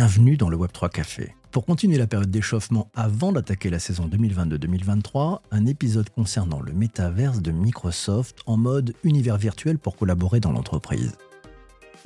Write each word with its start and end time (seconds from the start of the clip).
bienvenue 0.00 0.38
dans 0.38 0.48
le 0.48 0.56
Web3 0.56 0.88
Café. 0.88 1.34
Pour 1.50 1.66
continuer 1.66 1.98
la 1.98 2.06
période 2.06 2.30
d'échauffement 2.30 2.88
avant 2.94 3.32
d'attaquer 3.32 3.68
la 3.68 3.78
saison 3.78 4.08
2022-2023, 4.08 5.40
un 5.50 5.66
épisode 5.66 6.08
concernant 6.08 6.62
le 6.62 6.72
métaverse 6.72 7.42
de 7.42 7.50
Microsoft 7.50 8.38
en 8.46 8.56
mode 8.56 8.94
univers 9.04 9.36
virtuel 9.36 9.78
pour 9.78 9.96
collaborer 9.96 10.40
dans 10.40 10.52
l'entreprise. 10.52 11.18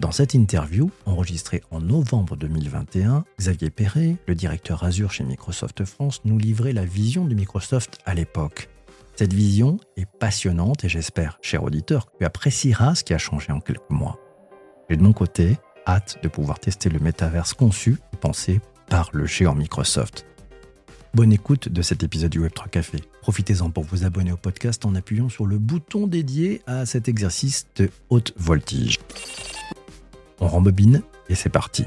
Dans 0.01 0.11
cette 0.11 0.35
interview, 0.35 0.91
enregistrée 1.07 1.63
en 1.71 1.81
novembre 1.81 2.35
2021, 2.35 3.25
Xavier 3.39 3.71
Perret, 3.71 4.17
le 4.27 4.35
directeur 4.35 4.83
Azure 4.83 5.13
chez 5.13 5.23
Microsoft 5.23 5.85
France, 5.85 6.21
nous 6.25 6.37
livrait 6.37 6.73
la 6.73 6.85
vision 6.85 7.25
de 7.27 7.35
Microsoft 7.37 8.01
à 8.07 8.15
l'époque. 8.15 8.71
Cette 9.15 9.33
vision 9.33 9.79
est 9.97 10.07
passionnante 10.19 10.83
et 10.83 10.89
j'espère, 10.89 11.39
cher 11.43 11.63
auditeur, 11.63 12.07
que 12.07 12.19
tu 12.19 12.25
apprécieras 12.25 12.97
ce 12.97 13.05
qui 13.05 13.15
a 13.15 13.19
changé 13.19 13.53
en 13.53 13.61
quelques 13.61 13.89
mois. 13.89 14.19
Et 14.91 14.97
de 14.97 15.03
mon 15.05 15.13
côté, 15.13 15.59
hâte 15.87 16.19
de 16.23 16.29
pouvoir 16.29 16.59
tester 16.59 16.89
le 16.89 16.99
métaverse 16.99 17.55
conçu 17.55 17.99
et 18.13 18.17
pensé 18.17 18.61
par 18.89 19.11
le 19.13 19.27
géant 19.27 19.55
Microsoft. 19.55 20.27
Bonne 21.15 21.33
écoute 21.33 21.69
de 21.69 21.81
cet 21.81 22.03
épisode 22.03 22.31
du 22.31 22.41
Web3 22.41 22.69
Café. 22.69 22.99
Profitez-en 23.23 23.71
pour 23.71 23.85
vous 23.85 24.05
abonner 24.05 24.33
au 24.33 24.37
podcast 24.37 24.85
en 24.85 24.95
appuyant 24.95 25.29
sur 25.29 25.47
le 25.47 25.59
bouton 25.59 26.07
dédié 26.07 26.61
à 26.67 26.87
cet 26.87 27.09
exercice 27.09 27.67
de 27.77 27.89
haute 28.11 28.33
voltige. 28.37 28.99
On 30.41 30.49
rembobine 30.49 31.03
et 31.29 31.37
c'est 31.37 31.51
parti. 31.51 31.87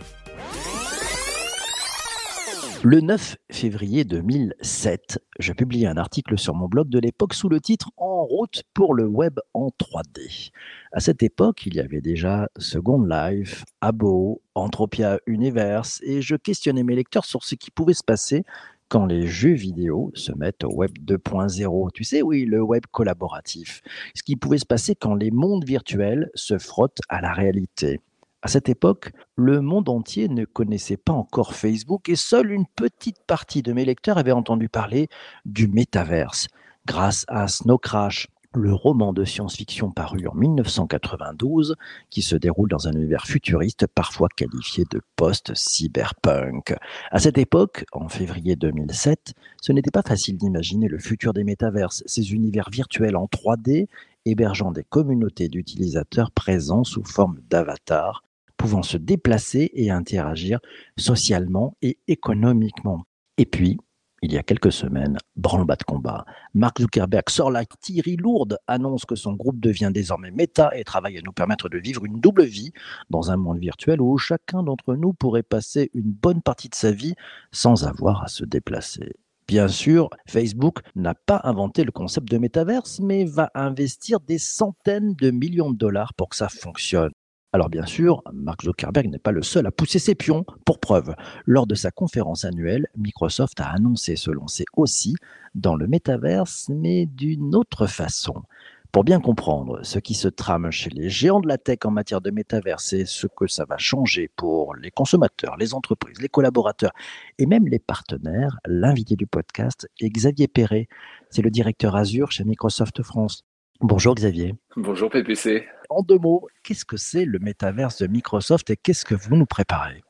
Le 2.84 3.02
9 3.02 3.38
février 3.52 4.04
2007, 4.04 5.20
je 5.40 5.54
publie 5.54 5.88
un 5.88 5.98
article 5.98 6.38
sur 6.38 6.54
mon 6.54 6.67
blog 6.67 6.90
de 6.90 7.00
l'époque 7.00 7.34
sous 7.34 7.50
le 7.50 7.59
titre 7.59 7.89
En 7.97 8.23
route 8.23 8.61
pour 8.75 8.94
le 8.94 9.08
web 9.08 9.39
en 9.56 9.69
3D. 9.69 10.52
À 10.92 11.00
cette 11.00 11.23
époque, 11.23 11.66
il 11.66 11.73
y 11.73 11.80
avait 11.80 12.02
déjà 12.02 12.50
Second 12.58 13.03
Life, 13.03 13.66
Abo, 13.81 14.44
Entropia 14.53 15.17
Universe 15.25 16.02
et 16.03 16.22
je 16.22 16.36
questionnais 16.36 16.84
mes 16.84 16.95
lecteurs 16.95 17.25
sur 17.25 17.44
ce 17.44 17.56
qui 17.56 17.72
pouvait 17.72 17.95
se 17.95 18.03
passer 18.03 18.44
quand 18.89 19.08
les 19.08 19.25
jeux 19.25 19.56
vidéo 19.56 20.12
se 20.14 20.31
mettent 20.31 20.64
au 20.64 20.72
web 20.72 20.91
2.0. 21.00 21.91
Tu 21.94 22.03
sais, 22.03 22.22
oui, 22.22 22.45
le 22.45 22.62
web 22.62 22.84
collaboratif. 22.91 23.81
Ce 24.14 24.22
qui 24.22 24.36
pouvait 24.36 24.59
se 24.59 24.67
passer 24.67 24.94
quand 24.94 25.16
les 25.16 25.31
mondes 25.31 25.66
virtuels 25.66 26.30
se 26.36 26.59
frottent 26.59 27.02
à 27.09 27.22
la 27.22 27.34
réalité. 27.34 28.02
À 28.48 28.50
cette 28.50 28.70
époque, 28.70 29.12
le 29.36 29.59
monde 29.59 29.90
entier 29.90 30.30
ne 30.30 30.45
connaissait 30.45 30.95
pas 30.95 31.12
encore 31.12 31.53
Facebook 31.53 32.08
et 32.08 32.16
seule 32.16 32.53
une 32.53 32.66
petite 32.66 33.17
partie 33.28 33.62
de 33.62 33.73
mes 33.73 33.84
lecteurs 33.84 34.17
avait 34.17 34.31
entendu 34.31 34.70
parler 34.70 35.09
du 35.44 35.67
métaverse. 35.67 36.48
Grâce 36.86 37.25
à 37.28 37.50
Snow 37.50 37.78
Crash, 37.78 38.30
le 38.56 38.73
roman 38.73 39.12
de 39.12 39.25
science-fiction 39.25 39.92
paru 39.92 40.30
en 40.30 40.34
1992, 40.34 41.75
qui 42.09 42.22
se 42.22 42.38
déroule 42.38 42.70
dans 42.70 42.88
un 42.88 42.94
univers 42.94 43.25
futuriste 43.25 43.86
parfois 43.86 44.30
qualifié 44.34 44.86
de 44.90 45.02
post-cyberpunk. 45.18 46.73
À 47.12 47.20
cette 47.20 47.38
époque, 47.38 47.84
en 47.92 48.08
février 48.08 48.56
2007, 48.56 49.34
ce 49.62 49.73
n'était 49.73 49.92
pas 49.92 50.03
facile 50.03 50.38
d'imaginer 50.38 50.88
le 50.88 51.00
futur 51.00 51.34
des 51.34 51.44
métaverses, 51.44 52.02
ces 52.06 52.31
univers 52.31 52.70
virtuels 52.72 53.18
en 53.18 53.25
3D 53.25 53.88
hébergeant 54.23 54.72
des 54.72 54.84
communautés 54.84 55.50
d'utilisateurs 55.50 56.31
présents 56.31 56.86
sous 56.86 57.03
forme 57.03 57.40
d'avatars 57.50 58.23
pouvant 58.68 58.84
se 58.84 58.98
déplacer 58.98 59.72
et 59.76 59.92
interagir 59.92 60.60
socialement 60.98 61.78
et 61.82 62.00
économiquement. 62.10 63.06
Et 63.38 63.46
puis, 63.46 63.78
il 64.22 64.34
y 64.34 64.38
a 64.38 64.44
quelques 64.44 64.74
semaines, 64.74 65.18
branle-bas 65.38 65.78
de 65.78 65.86
combat. 65.86 66.26
Mark 66.54 66.82
Zuckerberg 66.82 67.30
sort 67.30 67.50
la 67.50 67.64
Thierry 67.64 68.18
lourde, 68.18 68.58
annonce 68.68 69.06
que 69.06 69.16
son 69.16 69.32
groupe 69.32 69.62
devient 69.62 69.92
désormais 69.94 70.32
méta 70.32 70.72
et 70.76 70.84
travaille 70.84 71.18
à 71.18 71.22
nous 71.22 71.32
permettre 71.32 71.69
de 71.69 71.78
vivre 71.78 72.03
une 72.03 72.19
double 72.19 72.44
vie 72.44 72.74
dans 73.09 73.31
un 73.31 73.38
monde 73.38 73.59
virtuel 73.59 74.02
où 74.02 74.18
chacun 74.18 74.64
d'entre 74.64 74.96
nous 74.96 75.14
pourrait 75.14 75.44
passer 75.44 75.90
une 75.94 76.12
bonne 76.12 76.41
partie 76.41 76.68
de 76.68 76.75
sa 76.75 76.91
vie 76.91 77.16
sans 77.53 77.86
avoir 77.86 78.22
à 78.22 78.28
se 78.28 78.44
déplacer. 78.44 79.14
Bien 79.47 79.70
sûr, 79.70 80.09
Facebook 80.28 80.80
n'a 80.97 81.16
pas 81.16 81.40
inventé 81.46 81.86
le 81.86 81.94
concept 81.94 82.30
de 82.30 82.38
métaverse, 82.38 83.00
mais 83.00 83.24
va 83.24 83.50
investir 83.56 84.20
des 84.20 84.40
centaines 84.40 85.14
de 85.14 85.31
millions 85.31 85.72
de 85.72 85.78
dollars 85.78 86.14
pour 86.16 86.28
que 86.28 86.36
ça 86.36 86.50
fonctionne. 86.50 87.14
Alors 87.53 87.69
bien 87.69 87.85
sûr, 87.85 88.22
Mark 88.34 88.63
Zuckerberg 88.63 89.08
n'est 89.08 89.19
pas 89.19 89.31
le 89.31 89.41
seul 89.41 89.66
à 89.68 89.72
pousser 89.72 90.00
ses 90.00 90.16
pions. 90.16 90.46
Pour 90.66 90.80
preuve, 90.80 91.16
lors 91.46 91.66
de 91.66 91.75
sa 91.75 91.91
conférence 91.91 92.44
annuelle, 92.44 92.88
Microsoft 92.97 93.59
a 93.62 93.69
annoncé 93.69 94.18
se 94.18 94.31
lancer 94.31 94.66
aussi 94.75 95.16
dans 95.56 95.75
le 95.75 95.88
métaverse, 95.88 96.69
mais 96.69 97.06
d'une 97.06 97.56
autre 97.56 97.88
façon. 97.88 98.44
Pour 98.91 99.03
bien 99.03 99.19
comprendre 99.19 99.80
ce 99.84 100.00
qui 100.00 100.13
se 100.13 100.28
trame 100.28 100.72
chez 100.72 100.90
les 100.90 101.09
géants 101.09 101.40
de 101.40 101.47
la 101.47 101.58
tech 101.58 101.80
en 101.85 101.91
matière 101.91 102.19
de 102.19 102.31
métaverse 102.31 102.94
et 102.94 103.06
ce 103.06 103.28
que 103.28 103.47
ça 103.47 103.64
va 103.64 103.78
changer 103.78 104.29
pour 104.35 104.75
les 104.75 104.91
consommateurs, 104.91 105.56
les 105.58 105.74
entreprises, 105.74 106.19
les 106.22 106.29
collaborateurs 106.29 106.91
et 107.38 107.46
même 107.46 107.68
les 107.68 107.79
partenaires, 107.79 108.58
l'invité 108.66 109.16
du 109.16 109.28
podcast 109.28 109.88
est 110.00 110.09
Xavier 110.09 110.47
Perret. 110.47 110.88
C'est 111.29 111.41
le 111.41 111.52
directeur 111.52 111.96
Azure 111.96 112.31
chez 112.31 112.44
Microsoft 112.44 113.03
France. 113.03 113.46
Bonjour 113.82 114.16
Xavier. 114.16 114.56
Bonjour 114.76 115.12
PPC. 115.12 115.68
En 115.92 116.02
deux 116.02 116.18
mots, 116.18 116.48
qu'est-ce 116.64 116.84
que 116.84 116.98
c'est 116.98 117.26
le 117.26 117.38
métaverse 117.38 118.02
de 118.02 118.08
Microsoft 118.08 118.72
et 118.72 118.76
qu'est-ce 118.76 119.06
que 119.06 119.14
vous 119.14 119.36
nous 119.36 119.46
préparez? 119.46 120.04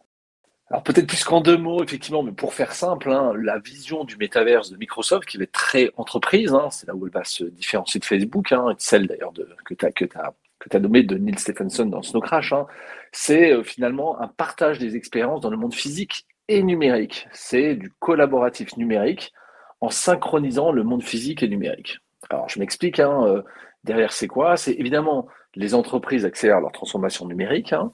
Alors 0.69 0.83
peut-être 0.83 1.07
plus 1.07 1.25
qu'en 1.25 1.41
deux 1.41 1.57
mots, 1.57 1.83
effectivement, 1.83 2.23
mais 2.23 2.31
pour 2.31 2.53
faire 2.53 2.71
simple, 2.71 3.11
hein, 3.11 3.33
la 3.37 3.59
vision 3.59 4.05
du 4.05 4.15
métaverse 4.15 4.71
de 4.71 4.77
Microsoft, 4.77 5.27
qui 5.27 5.37
va 5.37 5.43
être 5.43 5.51
très 5.51 5.91
entreprise, 5.97 6.53
hein, 6.53 6.69
c'est 6.71 6.87
là 6.87 6.95
où 6.95 7.05
elle 7.05 7.11
va 7.11 7.25
se 7.25 7.43
différencier 7.43 7.99
de 7.99 8.05
Facebook, 8.05 8.53
hein, 8.53 8.69
et 8.71 8.75
celle 8.77 9.05
d'ailleurs 9.05 9.33
que 9.65 9.73
tu 9.73 9.85
as, 9.85 9.91
que 9.91 10.05
as, 10.05 10.79
nommé 10.79 11.03
de 11.03 11.17
Neil 11.17 11.37
Stephenson 11.37 11.87
dans 11.87 12.01
Snow 12.01 12.21
Crash, 12.21 12.53
c'est 13.11 13.51
euh, 13.51 13.63
finalement 13.63 14.19
un 14.21 14.29
partage 14.29 14.79
des 14.79 14.95
expériences 14.95 15.41
dans 15.41 15.49
le 15.49 15.57
monde 15.57 15.73
physique 15.73 16.25
et 16.47 16.63
numérique. 16.63 17.27
C'est 17.33 17.75
du 17.75 17.91
collaboratif 17.99 18.77
numérique 18.77 19.33
en 19.81 19.89
synchronisant 19.89 20.71
le 20.71 20.83
monde 20.83 21.03
physique 21.03 21.43
et 21.43 21.49
numérique. 21.49 21.99
Alors, 22.29 22.49
je 22.49 22.59
m'explique. 22.59 22.99
Hein, 22.99 23.25
euh, 23.25 23.41
derrière, 23.83 24.11
c'est 24.11 24.27
quoi? 24.27 24.57
C'est 24.57 24.73
évidemment 24.73 25.27
les 25.55 25.73
entreprises 25.73 26.25
accélèrent 26.25 26.61
leur 26.61 26.71
transformation 26.71 27.25
numérique. 27.25 27.73
Hein. 27.73 27.91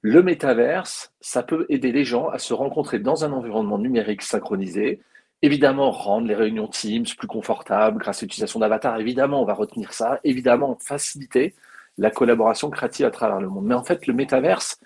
Le 0.00 0.22
métaverse, 0.22 1.12
ça 1.20 1.42
peut 1.42 1.66
aider 1.68 1.92
les 1.92 2.04
gens 2.04 2.28
à 2.28 2.38
se 2.38 2.54
rencontrer 2.54 2.98
dans 2.98 3.24
un 3.24 3.32
environnement 3.32 3.78
numérique 3.78 4.22
synchronisé. 4.22 5.00
Évidemment, 5.42 5.90
rendre 5.90 6.26
les 6.26 6.34
réunions 6.34 6.68
Teams 6.68 7.06
plus 7.18 7.26
confortables 7.26 7.98
grâce 7.98 8.22
à 8.22 8.26
l'utilisation 8.26 8.60
d'avatars. 8.60 8.98
Évidemment, 9.00 9.42
on 9.42 9.44
va 9.44 9.54
retenir 9.54 9.92
ça. 9.92 10.20
Évidemment, 10.24 10.78
faciliter 10.80 11.54
la 11.98 12.10
collaboration 12.10 12.70
créative 12.70 13.06
à 13.06 13.10
travers 13.10 13.40
le 13.40 13.48
monde. 13.48 13.66
Mais 13.66 13.74
en 13.74 13.84
fait, 13.84 14.06
le 14.06 14.14
métaverse, 14.14 14.78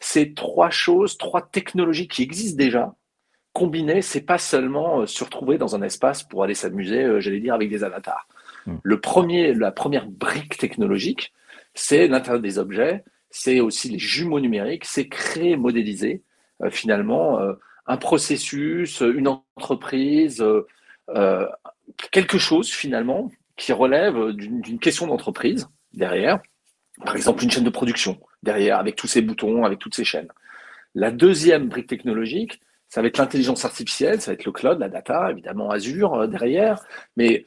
c'est 0.00 0.34
trois 0.34 0.70
choses, 0.70 1.18
trois 1.18 1.42
technologies 1.42 2.08
qui 2.08 2.22
existent 2.22 2.56
déjà, 2.56 2.94
combinées. 3.56 4.02
C'est 4.02 4.26
pas 4.26 4.38
seulement 4.38 5.00
euh, 5.00 5.06
se 5.06 5.24
retrouver 5.24 5.56
dans 5.56 5.74
un 5.74 5.82
espace 5.82 6.22
pour 6.22 6.44
aller 6.44 6.54
s'amuser, 6.54 7.02
euh, 7.02 7.20
j'allais 7.20 7.40
dire, 7.40 7.54
avec 7.54 7.70
des 7.70 7.84
avatars. 7.84 8.28
Hmm. 8.66 8.76
Le 8.82 9.00
premier, 9.00 9.54
la 9.54 9.72
première 9.72 10.06
brique 10.06 10.58
technologique, 10.58 11.32
c'est 11.72 12.06
l'Internet 12.06 12.42
des 12.42 12.58
objets, 12.58 13.02
c'est 13.30 13.60
aussi 13.60 13.88
les 13.88 13.98
jumeaux 13.98 14.40
numériques, 14.40 14.84
c'est 14.84 15.08
créer, 15.08 15.56
modéliser 15.56 16.22
euh, 16.62 16.70
finalement 16.70 17.40
euh, 17.40 17.54
un 17.86 17.96
processus, 17.96 19.00
une 19.00 19.28
entreprise, 19.28 20.44
euh, 21.10 21.46
quelque 22.10 22.38
chose 22.38 22.70
finalement 22.70 23.30
qui 23.56 23.72
relève 23.72 24.32
d'une 24.32 24.78
question 24.78 25.06
d'entreprise 25.06 25.68
derrière, 25.94 26.40
par 27.04 27.14
exemple 27.16 27.44
une 27.44 27.50
chaîne 27.50 27.64
de 27.64 27.70
production 27.70 28.18
derrière 28.42 28.78
avec 28.78 28.96
tous 28.96 29.06
ces 29.06 29.22
boutons, 29.22 29.64
avec 29.64 29.78
toutes 29.78 29.94
ces 29.94 30.04
chaînes. 30.04 30.28
La 30.94 31.10
deuxième 31.10 31.68
brique 31.68 31.86
technologique, 31.86 32.60
ça 32.88 33.02
va 33.02 33.08
être 33.08 33.18
l'intelligence 33.18 33.64
artificielle, 33.64 34.20
ça 34.20 34.30
va 34.30 34.34
être 34.34 34.44
le 34.44 34.52
cloud, 34.52 34.78
la 34.78 34.88
data, 34.88 35.30
évidemment 35.30 35.70
Azure 35.70 36.28
derrière, 36.28 36.82
mais 37.16 37.46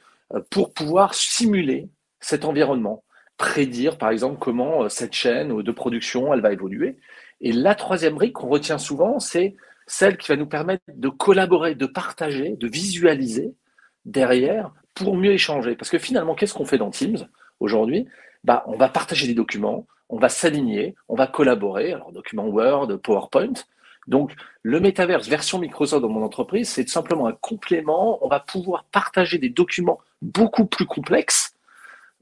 pour 0.50 0.74
pouvoir 0.74 1.14
simuler 1.14 1.90
cet 2.20 2.46
environnement, 2.46 3.04
prédire 3.38 3.98
par 3.98 4.12
exemple 4.12 4.38
comment 4.40 4.84
euh, 4.84 4.90
cette 4.90 5.14
chaîne 5.14 5.62
de 5.62 5.72
production 5.72 6.34
elle 6.34 6.42
va 6.42 6.52
évoluer. 6.52 6.98
Et 7.42 7.54
la 7.54 7.74
troisième 7.74 8.16
brique 8.16 8.34
qu'on 8.34 8.50
retient 8.50 8.78
souvent, 8.78 9.20
c'est 9.20 9.56
celle 9.88 10.18
qui 10.18 10.28
va 10.28 10.36
nous 10.36 10.46
permettre 10.46 10.84
de 10.94 11.10
collaborer, 11.10 11.74
de 11.74 11.86
partager, 11.86 12.56
de 12.58 12.68
visualiser 12.68 13.56
derrière 14.06 14.72
pour 14.94 15.16
mieux 15.16 15.32
échanger. 15.32 15.76
Parce 15.76 15.90
que 15.90 15.98
finalement, 15.98 16.36
qu'est-ce 16.36 16.54
qu'on 16.54 16.66
fait 16.66 16.78
dans 16.78 16.92
Teams 16.92 17.28
aujourd'hui? 17.60 18.08
Bah, 18.44 18.64
On 18.68 18.76
va 18.76 18.90
partager 18.90 19.26
des 19.26 19.34
documents, 19.34 19.88
on 20.10 20.20
va 20.20 20.30
s'aligner, 20.30 20.96
on 21.08 21.16
va 21.16 21.28
collaborer, 21.28 21.94
alors 21.94 22.12
documents 22.12 22.48
Word, 22.48 22.98
PowerPoint, 22.98 23.54
donc, 24.10 24.34
le 24.64 24.80
métaverse 24.80 25.28
version 25.28 25.60
Microsoft 25.60 26.02
dans 26.02 26.10
mon 26.10 26.24
entreprise, 26.24 26.68
c'est 26.68 26.90
simplement 26.90 27.28
un 27.28 27.32
complément. 27.32 28.18
On 28.26 28.28
va 28.28 28.40
pouvoir 28.40 28.86
partager 28.86 29.38
des 29.38 29.50
documents 29.50 30.00
beaucoup 30.24 30.66
plus 30.66 30.88
complexes. 30.88 31.54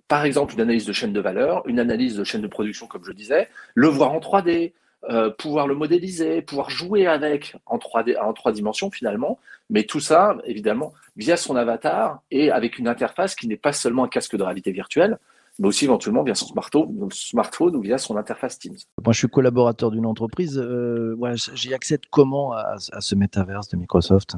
Par 0.10 0.26
exemple, 0.26 0.54
une 0.54 0.62
analyse 0.62 0.86
de 0.86 0.92
chaîne 0.92 1.14
de 1.14 1.20
valeur, 1.22 1.66
une 1.66 1.80
analyse 1.80 2.18
de 2.18 2.26
chaîne 2.26 2.42
de 2.42 2.48
production, 2.48 2.88
comme 2.88 3.06
je 3.06 3.14
disais, 3.14 3.48
le 3.74 3.88
voir 3.88 4.12
en 4.12 4.20
3D, 4.20 4.74
euh, 5.10 5.30
pouvoir 5.30 5.66
le 5.66 5.76
modéliser, 5.76 6.42
pouvoir 6.42 6.70
jouer 6.70 7.08
avec 7.08 7.56
en 7.66 7.78
3D, 7.78 8.18
en 8.20 8.34
3 8.34 8.52
dimensions 8.52 8.92
finalement, 8.92 9.40
mais 9.70 9.84
tout 9.84 10.02
ça, 10.02 10.38
évidemment, 10.44 10.94
via 11.16 11.38
son 11.38 11.56
avatar 11.56 12.20
et 12.32 12.52
avec 12.52 12.80
une 12.80 12.90
interface 12.90 13.34
qui 13.34 13.48
n'est 13.48 13.56
pas 13.56 13.72
seulement 13.72 14.04
un 14.04 14.10
casque 14.10 14.36
de 14.36 14.44
réalité 14.44 14.72
virtuelle, 14.72 15.20
mais 15.60 15.68
aussi 15.68 15.86
éventuellement 15.86 16.24
via 16.24 16.36
son 16.36 16.48
smartphone 17.12 17.76
ou 17.76 17.82
via 17.82 17.98
son 17.98 18.18
interface 18.18 18.60
Teams. 18.60 18.78
Moi, 19.04 19.14
je 19.14 19.20
suis 19.20 19.28
collaborateur 19.28 19.92
d'une 19.92 20.06
entreprise. 20.06 20.58
Euh, 20.58 21.16
j'y 21.54 21.74
accède 21.74 22.02
comment 22.12 22.54
à, 22.54 22.78
ce 22.78 23.16
métaverse 23.16 23.70
de 23.70 23.78
Microsoft? 23.78 24.36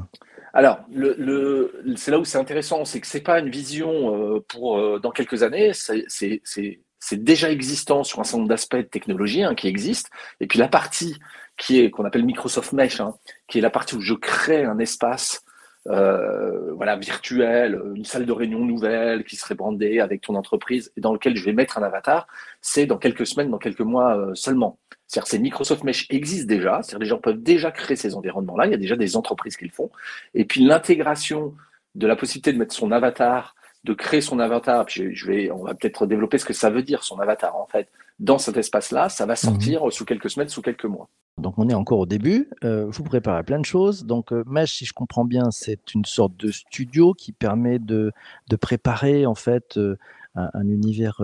Alors, 0.52 0.80
le, 0.90 1.72
c'est 1.96 2.10
là 2.10 2.18
où 2.18 2.24
c'est 2.24 2.38
intéressant, 2.38 2.84
c'est 2.84 3.00
que 3.00 3.06
c'est 3.06 3.20
pas 3.20 3.38
une 3.38 3.50
vision 3.50 4.16
euh, 4.16 4.40
pour 4.48 4.78
euh, 4.78 4.98
dans 4.98 5.10
quelques 5.10 5.42
années, 5.42 5.72
c'est 5.74 7.24
déjà 7.24 7.50
existant 7.50 8.02
sur 8.02 8.20
un 8.20 8.24
certain 8.24 8.38
nombre 8.38 8.48
d'aspects 8.48 8.76
de 8.76 8.82
technologie 8.82 9.42
hein, 9.42 9.54
qui 9.54 9.68
existent. 9.68 10.10
Et 10.40 10.46
puis 10.46 10.58
la 10.58 10.68
partie 10.68 11.16
qui 11.56 11.78
est 11.78 11.90
qu'on 11.90 12.04
appelle 12.04 12.24
Microsoft 12.24 12.72
Mesh, 12.72 13.00
hein, 13.00 13.14
qui 13.46 13.58
est 13.58 13.60
la 13.60 13.70
partie 13.70 13.94
où 13.94 14.00
je 14.00 14.14
crée 14.14 14.64
un 14.64 14.78
espace 14.78 15.42
euh, 15.88 16.72
voilà, 16.74 16.96
virtuel, 16.96 17.80
une 17.94 18.04
salle 18.04 18.26
de 18.26 18.32
réunion 18.32 18.64
nouvelle 18.64 19.24
qui 19.24 19.36
serait 19.36 19.54
brandée 19.54 20.00
avec 20.00 20.20
ton 20.20 20.34
entreprise 20.34 20.92
et 20.96 21.00
dans 21.00 21.12
lequel 21.12 21.36
je 21.36 21.44
vais 21.44 21.54
mettre 21.54 21.78
un 21.78 21.82
avatar, 21.82 22.26
c'est 22.60 22.86
dans 22.86 22.98
quelques 22.98 23.26
semaines, 23.26 23.50
dans 23.50 23.58
quelques 23.58 23.80
mois 23.80 24.16
euh, 24.16 24.34
seulement. 24.34 24.78
C'est-à-dire 25.06 25.28
ces 25.28 25.38
Microsoft 25.38 25.82
Mesh 25.84 26.06
existent 26.10 26.46
déjà, 26.46 26.82
c'est-à-dire 26.82 26.98
les 26.98 27.06
gens 27.06 27.18
peuvent 27.18 27.42
déjà 27.42 27.70
créer 27.70 27.96
ces 27.96 28.14
environnements-là, 28.14 28.66
il 28.66 28.72
y 28.72 28.74
a 28.74 28.78
déjà 28.78 28.96
des 28.96 29.16
entreprises 29.16 29.56
qui 29.56 29.64
le 29.64 29.70
font. 29.70 29.90
Et 30.34 30.44
puis 30.44 30.62
l'intégration 30.62 31.54
de 31.94 32.06
la 32.06 32.14
possibilité 32.14 32.52
de 32.52 32.58
mettre 32.58 32.74
son 32.74 32.92
avatar, 32.92 33.54
de 33.84 33.94
créer 33.94 34.20
son 34.20 34.38
avatar, 34.38 34.84
puis 34.84 35.14
je 35.14 35.26
vais, 35.26 35.50
on 35.50 35.64
va 35.64 35.74
peut-être 35.74 36.06
développer 36.06 36.38
ce 36.38 36.44
que 36.44 36.52
ça 36.52 36.70
veut 36.70 36.82
dire 36.82 37.02
son 37.02 37.18
avatar 37.18 37.56
en 37.56 37.66
fait, 37.66 37.88
dans 38.18 38.38
cet 38.38 38.56
espace-là, 38.56 39.08
ça 39.08 39.24
va 39.24 39.32
mhm. 39.32 39.36
sortir 39.36 39.92
sous 39.92 40.04
quelques 40.04 40.30
semaines, 40.30 40.48
sous 40.48 40.62
quelques 40.62 40.84
mois. 40.84 41.08
Donc 41.38 41.54
on 41.56 41.68
est 41.68 41.74
encore 41.74 42.00
au 42.00 42.06
début. 42.06 42.50
Euh, 42.64 42.86
vous 42.88 43.02
préparez 43.02 43.42
plein 43.42 43.58
de 43.58 43.64
choses. 43.64 44.04
Donc 44.04 44.32
euh, 44.32 44.44
Mesh, 44.46 44.74
si 44.74 44.84
je 44.84 44.92
comprends 44.92 45.24
bien, 45.24 45.50
c'est 45.50 45.94
une 45.94 46.04
sorte 46.04 46.36
de 46.36 46.50
studio 46.50 47.14
qui 47.14 47.32
permet 47.32 47.78
de, 47.78 48.12
de 48.48 48.56
préparer 48.56 49.24
en 49.24 49.34
fait 49.34 49.78
euh, 49.78 49.96
un, 50.34 50.68
univers 50.68 51.22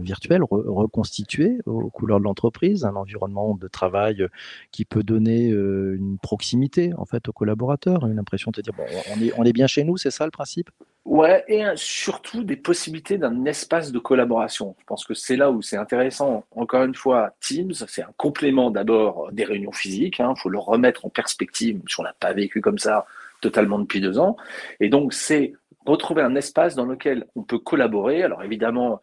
virtuel 0.00 0.42
reconstitué 0.42 1.58
aux 1.66 1.90
couleurs 1.90 2.18
de 2.18 2.24
l'entreprise, 2.24 2.84
un 2.84 2.96
environnement 2.96 3.54
de 3.54 3.68
travail 3.68 4.26
qui 4.70 4.84
peut 4.84 5.02
donner 5.02 5.48
une 5.48 6.18
proximité 6.22 6.92
en 6.94 7.04
fait 7.04 7.28
aux 7.28 7.32
collaborateurs, 7.32 8.06
une 8.06 8.18
impression 8.18 8.50
de 8.50 8.60
dire 8.60 8.72
bon, 8.74 8.84
on 9.14 9.22
est, 9.22 9.32
on 9.36 9.44
est 9.44 9.52
bien 9.52 9.66
chez 9.66 9.84
nous, 9.84 9.96
c'est 9.96 10.10
ça 10.10 10.24
le 10.24 10.30
principe? 10.30 10.70
Ouais, 11.08 11.42
et 11.48 11.64
surtout 11.74 12.44
des 12.44 12.56
possibilités 12.56 13.16
d'un 13.16 13.46
espace 13.46 13.92
de 13.92 13.98
collaboration. 13.98 14.76
Je 14.78 14.84
pense 14.84 15.06
que 15.06 15.14
c'est 15.14 15.36
là 15.36 15.50
où 15.50 15.62
c'est 15.62 15.78
intéressant. 15.78 16.44
Encore 16.54 16.84
une 16.84 16.94
fois, 16.94 17.34
Teams, 17.40 17.72
c'est 17.72 18.02
un 18.02 18.12
complément 18.18 18.70
d'abord 18.70 19.32
des 19.32 19.44
réunions 19.44 19.72
physiques. 19.72 20.18
Il 20.18 20.22
hein, 20.22 20.34
faut 20.36 20.50
le 20.50 20.58
remettre 20.58 21.06
en 21.06 21.08
perspective, 21.08 21.80
on 21.98 22.02
n'a 22.02 22.14
pas 22.20 22.34
vécu 22.34 22.60
comme 22.60 22.76
ça 22.76 23.06
totalement 23.40 23.78
depuis 23.78 24.02
deux 24.02 24.18
ans. 24.18 24.36
Et 24.80 24.90
donc, 24.90 25.14
c'est 25.14 25.54
retrouver 25.88 26.22
un 26.22 26.34
espace 26.34 26.74
dans 26.74 26.84
lequel 26.84 27.26
on 27.36 27.42
peut 27.42 27.58
collaborer. 27.58 28.22
Alors 28.22 28.42
évidemment, 28.42 29.00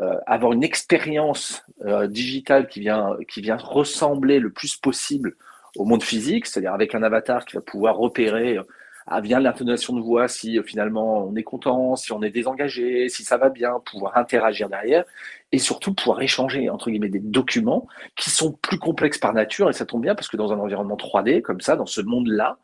euh, 0.00 0.14
avoir 0.26 0.52
une 0.52 0.64
expérience 0.64 1.64
euh, 1.84 2.06
digitale 2.06 2.68
qui 2.68 2.80
vient, 2.80 3.16
qui 3.28 3.40
vient 3.40 3.56
ressembler 3.56 4.38
le 4.38 4.50
plus 4.50 4.76
possible 4.76 5.36
au 5.76 5.84
monde 5.84 6.02
physique, 6.02 6.46
c'est-à-dire 6.46 6.72
avec 6.72 6.94
un 6.94 7.02
avatar 7.02 7.44
qui 7.44 7.56
va 7.56 7.62
pouvoir 7.62 7.96
repérer 7.96 8.58
ah, 9.10 9.22
vient 9.22 9.40
l'intonation 9.40 9.94
de 9.94 10.02
voix 10.02 10.28
si 10.28 10.58
euh, 10.58 10.62
finalement 10.62 11.26
on 11.26 11.34
est 11.34 11.42
content, 11.42 11.96
si 11.96 12.12
on 12.12 12.22
est 12.22 12.30
désengagé, 12.30 13.08
si 13.08 13.24
ça 13.24 13.38
va 13.38 13.48
bien, 13.48 13.80
pouvoir 13.86 14.18
interagir 14.18 14.68
derrière 14.68 15.04
et 15.50 15.58
surtout 15.58 15.94
pouvoir 15.94 16.20
échanger 16.20 16.68
entre 16.68 16.90
guillemets 16.90 17.08
des 17.08 17.18
documents 17.18 17.86
qui 18.16 18.28
sont 18.28 18.52
plus 18.52 18.78
complexes 18.78 19.16
par 19.16 19.32
nature 19.32 19.70
et 19.70 19.72
ça 19.72 19.86
tombe 19.86 20.02
bien 20.02 20.14
parce 20.14 20.28
que 20.28 20.36
dans 20.36 20.52
un 20.52 20.58
environnement 20.58 20.96
3D 20.96 21.40
comme 21.40 21.62
ça, 21.62 21.74
dans 21.76 21.86
ce 21.86 22.02
monde-là, 22.02 22.58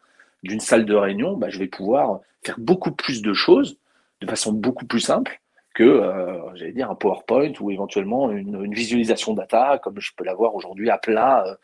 d'une 0.45 0.61
salle 0.61 0.85
de 0.85 0.95
réunion, 0.95 1.37
bah, 1.37 1.49
je 1.49 1.59
vais 1.59 1.67
pouvoir 1.67 2.21
faire 2.45 2.57
beaucoup 2.59 2.93
plus 2.93 3.23
de 3.23 3.33
choses 3.33 3.79
de 4.21 4.27
façon 4.27 4.53
beaucoup 4.53 4.87
plus 4.87 5.01
simple 5.01 5.41
que, 5.75 5.83
euh, 5.83 6.39
j'allais 6.55 6.73
dire, 6.73 6.91
un 6.91 6.95
PowerPoint 6.95 7.53
ou 7.61 7.71
éventuellement 7.71 8.31
une, 8.31 8.73
visualisation 8.73 9.35
data 9.35 9.81
comme 9.83 9.99
je 9.99 10.13
peux 10.17 10.25
l'avoir 10.25 10.55
aujourd'hui 10.55 10.91
à 10.91 10.99
plat, 10.99 11.45
euh, 11.47 11.55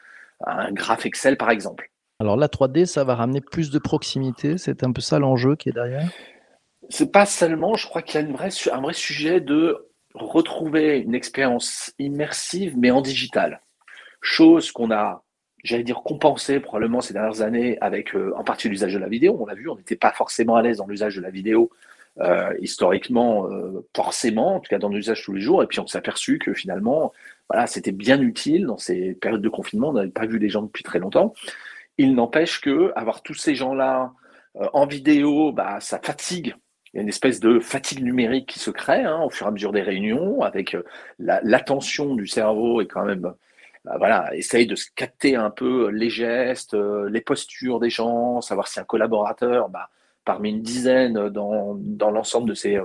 un 0.47 0.73
graphe 0.73 1.07
Excel 1.07 1.37
par 1.37 1.51
exemple. 1.51 1.91
Alors 2.19 2.37
la 2.37 2.49
3D, 2.49 2.87
ça 2.87 3.05
va 3.05 3.15
ramener 3.15 3.41
plus 3.41 3.71
de 3.71 3.79
proximité, 3.79 4.59
c'est 4.59 4.83
un 4.83 4.93
peu 4.93 5.01
ça 5.01 5.19
l'enjeu 5.19 5.57
qui 5.57 5.69
est 5.69 5.73
derrière 5.73 6.09
C'est 6.89 7.13
pas 7.13 7.25
seulement, 7.25 7.75
je 7.75 7.87
crois 7.87 8.03
qu'il 8.03 8.21
y 8.21 8.25
a 8.25 8.27
une 8.27 8.35
vraie, 8.35 8.51
un 8.73 8.81
vrai 8.81 8.93
sujet 8.93 9.41
de 9.41 9.89
retrouver 10.15 10.99
une 10.99 11.15
expérience 11.15 11.93
immersive 11.99 12.77
mais 12.77 12.91
en 12.91 13.01
digital. 13.01 13.61
Chose 14.21 14.73
qu'on 14.73 14.91
a, 14.91 15.23
j'allais 15.65 15.83
dire, 15.83 16.03
compensée 16.03 16.61
probablement 16.61 17.01
ces 17.01 17.13
dernières 17.13 17.43
années 17.43 17.79
avec 17.81 18.15
euh, 18.15 18.33
en 18.37 18.45
partie 18.45 18.69
l'usage 18.69 18.95
de 18.95 18.99
la 18.99 19.09
vidéo. 19.09 19.37
On 19.41 19.47
l'a 19.47 19.55
vu, 19.55 19.69
on 19.69 19.77
n'était 19.77 19.97
pas 19.97 20.13
forcément 20.13 20.57
à 20.57 20.63
l'aise 20.63 20.79
dans 20.79 20.87
l'usage 20.87 21.17
de 21.17 21.21
la 21.21 21.31
vidéo 21.31 21.71
euh, 22.21 22.53
historiquement, 22.61 23.49
euh, 23.51 23.87
forcément, 23.95 24.57
en 24.57 24.61
tout 24.61 24.69
cas 24.69 24.79
dans 24.79 24.89
l'usage 24.89 25.23
tous 25.25 25.33
les 25.33 25.41
jours. 25.41 25.63
Et 25.63 25.67
puis 25.67 25.81
on 25.81 25.87
s'est 25.87 25.99
aperçu 25.99 26.39
que 26.39 26.53
finalement, 26.55 27.13
voilà, 27.49 27.67
c'était 27.67 27.93
bien 27.93 28.21
utile 28.21 28.67
dans 28.67 28.79
ces 28.79 29.15
périodes 29.15 29.43
de 29.43 29.49
confinement. 29.49 29.91
On 29.91 29.93
n'avait 29.95 30.09
pas 30.09 30.27
vu 30.27 30.39
les 30.39 30.49
gens 30.49 30.63
depuis 30.63 30.85
très 30.85 30.99
longtemps. 30.99 31.35
Il 31.99 32.15
n'empêche 32.15 32.61
que 32.61 32.93
avoir 32.97 33.23
tous 33.23 33.35
ces 33.35 33.55
gens-là 33.55 34.13
euh, 34.57 34.67
en 34.73 34.87
vidéo, 34.87 35.53
bah, 35.53 35.79
ça 35.81 36.01
fatigue. 36.03 36.55
Il 36.93 36.97
y 36.97 37.01
a 37.01 37.03
une 37.03 37.09
espèce 37.09 37.39
de 37.41 37.61
fatigue 37.61 38.03
numérique 38.03 38.49
qui 38.49 38.59
se 38.59 38.71
crée 38.71 39.05
hein, 39.05 39.23
au 39.23 39.31
fur 39.31 39.47
et 39.47 39.49
à 39.49 39.53
mesure 39.53 39.73
des 39.73 39.83
réunions, 39.83 40.43
avec 40.43 40.75
euh, 40.75 40.83
l'attention 41.19 42.15
du 42.17 42.27
cerveau 42.27 42.81
et 42.81 42.87
quand 42.87 43.05
même, 43.05 43.33
bah, 43.85 43.97
voilà, 43.99 44.35
essaye 44.37 44.67
de 44.67 44.75
se 44.75 44.87
capter 44.95 45.37
un 45.37 45.51
peu 45.51 45.89
les 45.91 46.11
gestes, 46.11 46.75
euh, 46.75 47.09
les 47.09 47.21
postures 47.21 47.81
des 47.81 47.91
gens, 47.91 48.41
savoir 48.41 48.69
si 48.69 48.81
un 48.81 48.85
collaborateur, 48.85 49.69
bah, 49.69 49.91
parmi 50.25 50.51
une 50.51 50.63
dizaine 50.63 51.29
dans, 51.31 51.75
dans 51.77 52.11
l'ensemble 52.11 52.51
de 52.51 52.55
ces, 52.55 52.79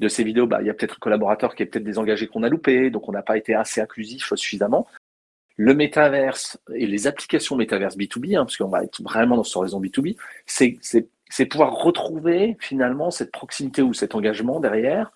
de 0.00 0.08
ces 0.08 0.24
vidéos, 0.24 0.46
bah, 0.46 0.58
il 0.60 0.66
y 0.66 0.70
a 0.70 0.74
peut-être 0.74 0.94
un 0.94 1.00
collaborateur 1.00 1.54
qui 1.54 1.62
est 1.62 1.66
peut-être 1.66 1.84
désengagé 1.84 2.26
qu'on 2.28 2.42
a 2.42 2.48
loupé, 2.48 2.90
donc 2.90 3.08
on 3.08 3.12
n'a 3.12 3.22
pas 3.22 3.36
été 3.36 3.54
assez 3.54 3.80
inclusif 3.80 4.32
suffisamment 4.34 4.86
le 5.56 5.74
métaverse 5.74 6.58
et 6.74 6.86
les 6.86 7.06
applications 7.06 7.56
métaverse 7.56 7.96
B2B, 7.96 8.36
hein, 8.36 8.44
parce 8.44 8.56
qu'on 8.56 8.68
va 8.68 8.84
être 8.84 9.02
vraiment 9.02 9.36
dans 9.36 9.42
ce 9.42 9.56
horizon 9.58 9.80
B2B, 9.80 10.16
c'est 10.44 11.46
pouvoir 11.46 11.72
retrouver 11.72 12.56
finalement 12.60 13.10
cette 13.10 13.32
proximité 13.32 13.82
ou 13.82 13.94
cet 13.94 14.14
engagement 14.14 14.60
derrière, 14.60 15.12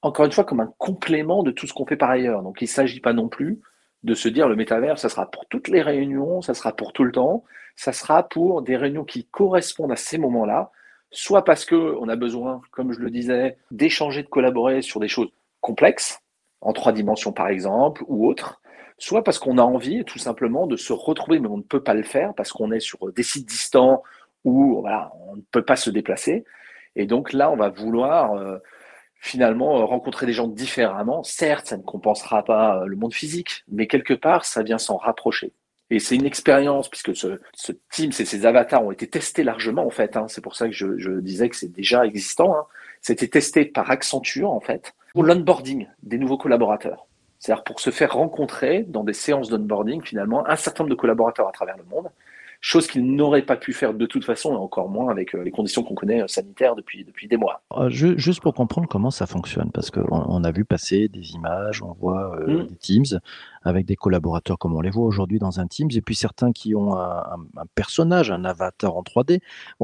encore 0.00 0.24
une 0.24 0.32
fois, 0.32 0.44
comme 0.44 0.60
un 0.60 0.72
complément 0.78 1.42
de 1.42 1.50
tout 1.50 1.66
ce 1.66 1.74
qu'on 1.74 1.86
fait 1.86 1.96
par 1.96 2.10
ailleurs. 2.10 2.42
Donc 2.42 2.60
il 2.62 2.64
ne 2.64 2.70
s'agit 2.70 3.00
pas 3.00 3.12
non 3.12 3.28
plus 3.28 3.60
de 4.02 4.14
se 4.14 4.28
dire 4.28 4.48
le 4.48 4.56
métavers, 4.56 4.98
ça 4.98 5.08
sera 5.08 5.30
pour 5.30 5.46
toutes 5.46 5.68
les 5.68 5.82
réunions, 5.82 6.42
ça 6.42 6.54
sera 6.54 6.72
pour 6.72 6.92
tout 6.92 7.04
le 7.04 7.12
temps, 7.12 7.44
ça 7.76 7.92
sera 7.92 8.28
pour 8.28 8.62
des 8.62 8.76
réunions 8.76 9.04
qui 9.04 9.24
correspondent 9.26 9.92
à 9.92 9.96
ces 9.96 10.18
moments-là, 10.18 10.70
soit 11.10 11.44
parce 11.44 11.64
qu'on 11.64 12.08
a 12.08 12.16
besoin, 12.16 12.60
comme 12.70 12.92
je 12.92 12.98
le 12.98 13.10
disais, 13.10 13.56
d'échanger, 13.70 14.22
de 14.22 14.28
collaborer 14.28 14.82
sur 14.82 15.00
des 15.00 15.08
choses 15.08 15.30
complexes, 15.60 16.20
en 16.60 16.72
trois 16.72 16.92
dimensions 16.92 17.32
par 17.32 17.48
exemple, 17.48 18.04
ou 18.08 18.26
autres, 18.26 18.60
soit 18.98 19.24
parce 19.24 19.38
qu'on 19.38 19.58
a 19.58 19.62
envie 19.62 20.04
tout 20.04 20.18
simplement 20.18 20.66
de 20.66 20.76
se 20.76 20.92
retrouver, 20.92 21.38
mais 21.38 21.48
on 21.48 21.56
ne 21.56 21.62
peut 21.62 21.82
pas 21.82 21.94
le 21.94 22.02
faire 22.02 22.34
parce 22.34 22.52
qu'on 22.52 22.72
est 22.72 22.80
sur 22.80 23.12
des 23.12 23.22
sites 23.22 23.48
distants 23.48 24.02
où 24.44 24.80
voilà, 24.80 25.12
on 25.26 25.36
ne 25.36 25.42
peut 25.50 25.64
pas 25.64 25.76
se 25.76 25.90
déplacer. 25.90 26.44
Et 26.96 27.06
donc 27.06 27.32
là, 27.32 27.50
on 27.50 27.56
va 27.56 27.68
vouloir 27.68 28.34
euh, 28.34 28.58
finalement 29.22 29.78
euh, 29.78 29.84
rencontrer 29.84 30.26
des 30.26 30.32
gens 30.32 30.48
différemment. 30.48 31.22
Certes, 31.22 31.68
ça 31.68 31.76
ne 31.76 31.82
compensera 31.82 32.44
pas 32.44 32.80
euh, 32.80 32.86
le 32.86 32.96
monde 32.96 33.14
physique, 33.14 33.64
mais 33.68 33.86
quelque 33.86 34.14
part, 34.14 34.44
ça 34.44 34.64
vient 34.64 34.78
s'en 34.78 34.96
rapprocher. 34.96 35.52
Et 35.90 36.00
c'est 36.00 36.16
une 36.16 36.26
expérience, 36.26 36.88
puisque 36.88 37.14
ce, 37.14 37.40
ce 37.54 37.72
Teams 37.92 38.10
et 38.18 38.24
ces 38.24 38.46
avatars 38.46 38.84
ont 38.84 38.90
été 38.90 39.06
testés 39.06 39.44
largement, 39.44 39.86
en 39.86 39.90
fait. 39.90 40.16
Hein. 40.16 40.26
C'est 40.28 40.40
pour 40.40 40.56
ça 40.56 40.66
que 40.66 40.74
je, 40.74 40.98
je, 40.98 41.12
disais 41.20 41.48
que 41.48 41.54
c'est 41.54 41.70
déjà 41.70 42.04
existant. 42.04 42.56
Hein. 42.56 42.64
C'était 43.00 43.28
testé 43.28 43.64
par 43.64 43.90
Accenture, 43.92 44.50
en 44.50 44.60
fait, 44.60 44.92
pour 45.12 45.22
l'onboarding 45.22 45.86
des 46.02 46.18
nouveaux 46.18 46.38
collaborateurs. 46.38 47.06
C'est-à-dire 47.38 47.62
pour 47.62 47.78
se 47.78 47.90
faire 47.90 48.14
rencontrer 48.14 48.84
dans 48.88 49.04
des 49.04 49.12
séances 49.12 49.50
d'onboarding, 49.50 50.02
finalement, 50.02 50.44
un 50.48 50.56
certain 50.56 50.82
nombre 50.82 50.96
de 50.96 51.00
collaborateurs 51.00 51.46
à 51.46 51.52
travers 51.52 51.76
le 51.76 51.84
monde, 51.84 52.08
chose 52.62 52.86
qu'ils 52.86 53.04
n'auraient 53.04 53.42
pas 53.42 53.56
pu 53.56 53.72
faire 53.72 53.92
de 53.92 54.06
toute 54.06 54.24
façon, 54.24 54.52
et 54.52 54.56
encore 54.56 54.88
moins 54.88 55.10
avec 55.10 55.34
euh, 55.34 55.42
les 55.42 55.50
conditions 55.50 55.82
qu'on 55.82 55.96
connaît 55.96 56.22
euh, 56.22 56.28
sanitaires 56.28 56.76
depuis, 56.76 57.04
depuis 57.04 57.26
des 57.26 57.36
mois. 57.36 57.60
Euh, 57.76 57.90
juste 57.90 58.40
pour 58.40 58.54
comprendre 58.54 58.88
comment 58.88 59.10
ça 59.10 59.26
fonctionne, 59.26 59.70
parce 59.72 59.90
qu'on 59.90 60.06
on 60.08 60.44
a 60.44 60.52
vu 60.52 60.64
passer 60.64 61.08
des 61.08 61.32
images, 61.32 61.82
on 61.82 61.92
voit 61.92 62.38
mm. 62.46 62.68
des 62.68 62.76
Teams 62.76 63.20
avec 63.64 63.84
des 63.84 63.96
collaborateurs 63.96 64.58
comme 64.58 64.76
on 64.76 64.80
les 64.80 64.90
voit 64.90 65.04
aujourd'hui 65.04 65.40
dans 65.40 65.58
un 65.58 65.66
Teams, 65.66 65.90
et 65.92 66.00
puis 66.00 66.14
certains 66.14 66.52
qui 66.52 66.76
ont 66.76 66.96
un, 66.96 67.36
personnage, 67.74 68.30
un 68.30 68.44
avatar 68.44 68.96
en 68.96 69.02
3D. 69.02 69.40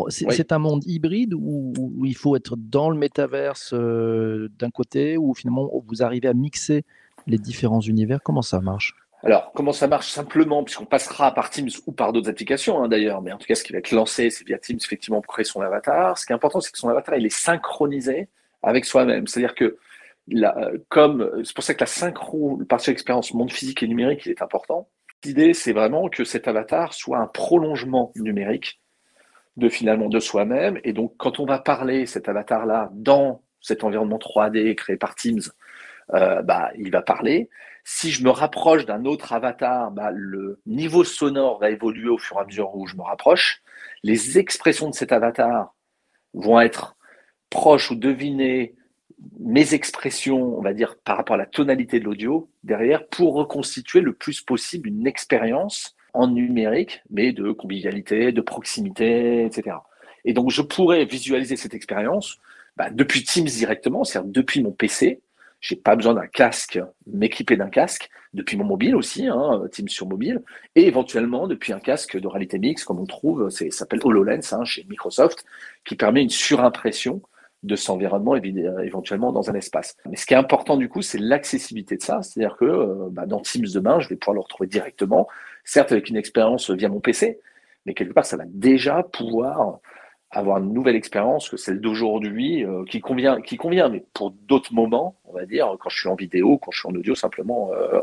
c'est 0.09 0.53
un 0.53 0.59
monde 0.59 0.85
hybride 0.87 1.35
où, 1.35 1.73
où, 1.77 2.05
il 2.07 2.17
faut 2.17 2.37
être 2.37 2.57
dans 2.57 2.91
le 2.91 2.97
métaverse 2.97 3.75
d'un 3.75 4.71
côté, 4.71 5.17
où 5.19 5.35
finalement 5.35 5.69
vous 5.85 6.03
arrivez 6.05 6.29
à 6.29 6.35
mixer 6.35 6.85
les 7.27 7.39
différents 7.39 7.81
univers 7.81 8.23
Comment 8.23 8.43
ça 8.43 8.61
marche? 8.61 8.95
Alors, 9.25 9.51
comment 9.53 9.73
ça 9.73 9.89
marche 9.89 10.11
simplement, 10.11 10.63
puisqu'on 10.63 10.85
passera 10.85 11.35
par 11.35 11.51
Teams 11.51 11.71
ou 11.87 11.93
par 11.93 12.13
d'autres 12.13 12.31
applications 12.31 12.83
hein, 12.83 12.89
d'ailleurs, 12.89 13.21
mais 13.21 13.33
en 13.33 13.39
tout 13.39 13.47
cas, 13.47 13.57
ce 13.57 13.65
qui 13.65 13.73
va 13.73 13.79
être 13.79 13.91
lancé, 13.91 14.31
c'est 14.31 14.47
via 14.47 14.59
Teams, 14.59 14.79
effectivement, 14.81 15.21
pour 15.21 15.33
créer 15.33 15.45
son 15.45 15.61
avatar. 15.61 16.17
Ce 16.19 16.25
qui 16.25 16.33
est 16.33 16.37
important, 16.37 16.61
c'est 16.61 16.71
que 16.71 16.79
son 16.79 16.89
avatar, 16.89 17.17
il 17.17 17.27
est 17.27 17.37
synchronisé 17.37 18.29
avec 18.63 18.85
soi-même. 18.85 19.27
C'est-à-dire 19.27 19.55
que, 19.57 19.77
comme 20.89 21.43
c'est 21.45 21.55
pour 21.55 21.65
ça 21.65 21.75
que 21.75 21.81
la 21.81 21.87
synchro, 21.87 22.57
le 22.59 22.65
partie 22.65 22.91
expérience 22.91 23.35
monde 23.35 23.53
physique 23.53 23.83
et 23.83 23.89
numérique, 23.89 24.25
il 24.27 24.31
est 24.31 24.43
important. 24.43 24.89
L'idée, 25.25 25.53
c'est 25.53 25.73
vraiment 25.73 26.09
que 26.09 26.23
cet 26.25 26.47
avatar 26.47 26.95
soit 26.95 27.19
un 27.19 27.27
prolongement 27.27 28.13
numérique 28.15 28.81
de 29.57 29.69
finalement 29.69 30.09
de 30.09 30.21
soi-même. 30.21 30.79
Et 30.85 30.93
donc, 30.93 31.15
quand 31.17 31.41
on 31.41 31.45
va 31.45 31.59
parler 31.59 32.07
cet 32.07 32.29
avatar-là 32.29 32.91
dans 32.93 33.43
cet 33.61 33.83
environnement 33.83 34.19
3D 34.19 34.77
créé 34.77 34.97
par 34.97 35.17
Teams, 35.17 35.41
euh, 36.15 36.43
bah, 36.43 36.71
il 36.79 36.91
va 36.91 37.03
parler. 37.03 37.49
Si 37.85 38.11
je 38.11 38.23
me 38.23 38.31
rapproche 38.31 38.87
d'un 38.87 39.05
autre 39.05 39.33
avatar, 39.33 39.91
bah, 39.91 40.11
le 40.13 40.61
niveau 40.67 41.05
sonore 41.05 41.59
va 41.59 41.71
évoluer 41.71 42.09
au 42.09 42.19
fur 42.19 42.37
et 42.39 42.41
à 42.41 42.45
mesure 42.45 42.75
où 42.75 42.87
je 42.87 42.97
me 42.97 43.03
rapproche. 43.03 43.63
Les 44.03 44.39
expressions 44.39 44.89
de 44.89 44.95
cet 44.95 45.13
avatar 45.13 45.75
vont 46.35 46.61
être 46.61 46.97
proches 47.51 47.91
ou 47.91 47.95
devinées 47.95 48.75
mes 49.41 49.75
expressions, 49.75 50.59
on 50.59 50.63
va 50.63 50.75
dire, 50.75 50.97
par 51.05 51.17
rapport 51.17 51.35
à 51.35 51.39
la 51.39 51.47
tonalité 51.47 51.99
de 51.99 52.05
l'audio 52.05 52.51
derrière 52.63 53.07
pour 53.09 53.35
reconstituer 53.35 54.01
le 54.01 54.13
plus 54.13 54.41
possible 54.43 54.89
une 54.89 55.07
expérience 55.07 55.97
en 56.15 56.29
numérique, 56.29 57.03
mais 57.11 57.33
de 57.33 57.53
convivialité, 57.53 58.33
de 58.33 58.41
proximité, 58.41 59.45
etc. 59.45 59.77
Et 60.25 60.33
donc, 60.33 60.51
je 60.51 60.63
pourrais 60.63 61.05
visualiser 61.05 61.57
cette 61.57 61.75
expérience 61.75 62.39
bah, 62.77 62.91
depuis 62.91 63.25
Teams 63.25 63.47
directement, 63.47 64.05
c'est-à-dire 64.05 64.31
depuis 64.31 64.63
mon 64.63 64.73
PC. 64.73 65.21
J'ai 65.61 65.77
pas 65.77 65.97
besoin 65.97 66.15
d'un 66.15 66.27
casque, 66.27 66.81
m'équiper 67.07 67.57
d'un 67.57 67.69
casque, 67.69 68.11
depuis 68.33 68.57
mon 68.57 68.65
mobile 68.65 68.95
aussi, 68.95 69.27
hein, 69.27 69.63
Teams 69.73 69.89
sur 69.89 70.07
mobile, 70.07 70.43
et 70.77 70.87
éventuellement 70.87 71.49
depuis 71.49 71.73
un 71.73 71.81
casque 71.81 72.19
de 72.19 72.27
réalité 72.29 72.59
mixte, 72.59 72.85
comme 72.85 73.01
on 73.01 73.07
trouve, 73.07 73.51
ça 73.51 73.69
s'appelle 73.71 74.01
HoloLens 74.05 74.53
hein, 74.53 74.65
chez 74.65 74.85
Microsoft, 74.89 75.45
qui 75.85 75.97
permet 75.97 76.23
une 76.23 76.31
surimpression 76.31 77.23
de 77.65 77.75
son 77.75 77.95
environnement 77.95 78.37
éventuellement 78.37 79.33
dans 79.33 79.51
un 79.51 79.55
espace. 79.55 79.97
Mais 80.09 80.17
ce 80.17 80.27
qui 80.27 80.35
est 80.35 80.37
important 80.37 80.77
du 80.77 80.89
coup, 80.89 81.03
c'est 81.03 81.19
l'accessibilité 81.19 81.97
de 81.97 82.03
ça, 82.03 82.23
c'est-à-dire 82.23 82.57
que 82.57 82.65
euh, 82.65 83.09
bah, 83.11 83.27
dans 83.27 83.41
Teams 83.41 83.67
demain, 83.75 83.99
je 83.99 84.09
vais 84.09 84.17
pouvoir 84.17 84.35
le 84.35 84.41
retrouver 84.41 84.69
directement, 84.69 85.27
certes 85.65 85.91
avec 85.91 86.09
une 86.09 86.17
expérience 86.17 86.71
via 86.71 86.89
mon 86.89 87.01
PC, 87.01 87.41
mais 87.85 87.95
quelque 87.95 88.13
part, 88.13 88.27
ça 88.27 88.37
va 88.37 88.45
déjà 88.47 89.03
pouvoir 89.03 89.81
avoir 90.31 90.59
une 90.59 90.73
nouvelle 90.73 90.97
expérience 90.97 91.49
que 91.49 91.57
celle 91.57 91.81
d'aujourd'hui 91.81 92.65
euh, 92.65 92.85
qui 92.85 93.01
convient, 93.01 93.41
qui 93.41 93.57
convient, 93.57 93.89
mais 93.89 94.05
pour 94.13 94.31
d'autres 94.31 94.75
moments, 94.75 95.17
on 95.25 95.33
va 95.33 95.47
dire, 95.47 95.75
quand 95.81 95.89
je 95.89 95.99
suis 95.99 96.09
en 96.09 96.15
vidéo, 96.15 96.59
quand 96.59 96.71
je 96.71 96.81
suis 96.81 96.89
en 96.89 96.93
audio, 96.93 97.15
simplement 97.15 97.71
euh, 97.73 98.01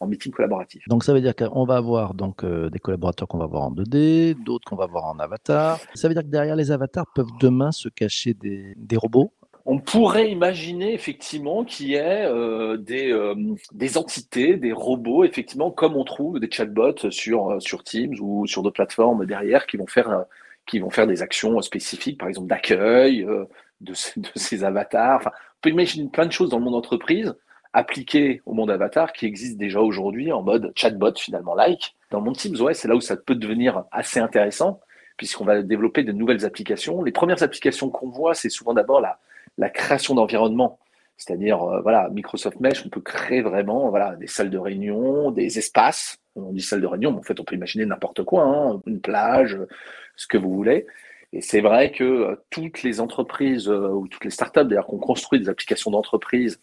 en 0.00 0.06
meeting 0.06 0.32
collaboratif. 0.32 0.86
Donc 0.88 1.02
ça 1.02 1.12
veut 1.12 1.20
dire 1.20 1.34
qu'on 1.34 1.64
va 1.64 1.76
avoir 1.76 2.14
donc 2.14 2.44
euh, 2.44 2.70
des 2.70 2.78
collaborateurs 2.78 3.26
qu'on 3.26 3.38
va 3.38 3.46
voir 3.46 3.62
en 3.62 3.72
2D, 3.72 4.42
d'autres 4.44 4.68
qu'on 4.68 4.76
va 4.76 4.86
voir 4.86 5.04
en 5.06 5.18
avatar. 5.18 5.80
Ça 5.94 6.06
veut 6.06 6.14
dire 6.14 6.22
que 6.22 6.28
derrière 6.28 6.56
les 6.56 6.70
avatars 6.70 7.06
peuvent 7.14 7.32
demain 7.40 7.72
se 7.72 7.88
cacher 7.88 8.34
des, 8.34 8.74
des 8.76 8.96
robots? 8.96 9.32
On 9.66 9.78
pourrait 9.78 10.30
imaginer 10.30 10.92
effectivement 10.92 11.64
qu'il 11.64 11.88
y 11.88 11.94
ait 11.94 12.28
des, 12.76 13.34
des 13.72 13.96
entités, 13.96 14.58
des 14.58 14.72
robots, 14.72 15.24
effectivement, 15.24 15.70
comme 15.70 15.96
on 15.96 16.04
trouve 16.04 16.38
des 16.38 16.50
chatbots 16.50 17.10
sur, 17.10 17.56
sur 17.62 17.82
Teams 17.82 18.14
ou 18.20 18.46
sur 18.46 18.62
d'autres 18.62 18.74
plateformes 18.74 19.24
derrière 19.24 19.66
qui 19.66 19.78
vont 19.78 19.86
faire 19.86 20.26
qui 20.66 20.78
vont 20.78 20.90
faire 20.90 21.06
des 21.06 21.22
actions 21.22 21.60
spécifiques, 21.62 22.18
par 22.18 22.28
exemple 22.28 22.48
d'accueil 22.48 23.22
euh, 23.22 23.44
de, 23.80 23.92
ces 23.94 24.64
avatars. 24.64 25.16
Enfin, 25.16 25.30
on 25.34 25.60
peut 25.62 25.70
imaginer 25.70 26.08
plein 26.08 26.26
de 26.26 26.32
choses 26.32 26.50
dans 26.50 26.58
le 26.58 26.64
monde 26.64 26.74
entreprise 26.74 27.34
appliquées 27.72 28.40
au 28.46 28.54
monde 28.54 28.70
avatar 28.70 29.12
qui 29.12 29.26
existent 29.26 29.58
déjà 29.58 29.80
aujourd'hui 29.80 30.30
en 30.30 30.42
mode 30.42 30.72
chatbot 30.76 31.14
finalement 31.16 31.54
like. 31.54 31.96
Dans 32.10 32.20
mon 32.20 32.32
Teams, 32.32 32.60
ouais, 32.60 32.72
c'est 32.72 32.86
là 32.86 32.94
où 32.94 33.00
ça 33.00 33.16
peut 33.16 33.34
devenir 33.34 33.84
assez 33.90 34.20
intéressant 34.20 34.80
puisqu'on 35.16 35.44
va 35.44 35.62
développer 35.62 36.02
de 36.02 36.12
nouvelles 36.12 36.44
applications. 36.44 37.02
Les 37.02 37.12
premières 37.12 37.42
applications 37.42 37.90
qu'on 37.90 38.08
voit, 38.08 38.34
c'est 38.34 38.48
souvent 38.48 38.74
d'abord 38.74 39.00
la, 39.00 39.18
la 39.58 39.70
création 39.70 40.14
d'environnement. 40.14 40.78
C'est-à-dire, 41.16 41.62
euh, 41.62 41.80
voilà, 41.80 42.08
Microsoft 42.10 42.60
Mesh, 42.60 42.84
on 42.84 42.88
peut 42.88 43.00
créer 43.00 43.40
vraiment 43.40 43.90
voilà, 43.90 44.16
des 44.16 44.26
salles 44.26 44.50
de 44.50 44.58
réunion, 44.58 45.30
des 45.30 45.58
espaces. 45.58 46.18
On 46.36 46.52
dit 46.52 46.60
salle 46.60 46.80
de 46.80 46.86
réunion, 46.86 47.12
mais 47.12 47.18
en 47.18 47.22
fait, 47.22 47.38
on 47.38 47.44
peut 47.44 47.54
imaginer 47.54 47.86
n'importe 47.86 48.24
quoi, 48.24 48.42
hein, 48.44 48.82
une 48.86 49.00
plage, 49.00 49.58
ce 50.16 50.26
que 50.26 50.36
vous 50.36 50.52
voulez. 50.52 50.86
Et 51.32 51.40
c'est 51.40 51.60
vrai 51.60 51.90
que 51.90 52.04
euh, 52.04 52.36
toutes 52.50 52.82
les 52.82 53.00
entreprises 53.00 53.68
euh, 53.68 53.88
ou 53.88 54.06
toutes 54.08 54.24
les 54.24 54.30
startups, 54.30 54.64
d'ailleurs, 54.64 54.86
qui 54.86 54.94
ont 54.94 54.98
construit 54.98 55.40
des 55.40 55.48
applications 55.48 55.90
d'entreprise 55.90 56.60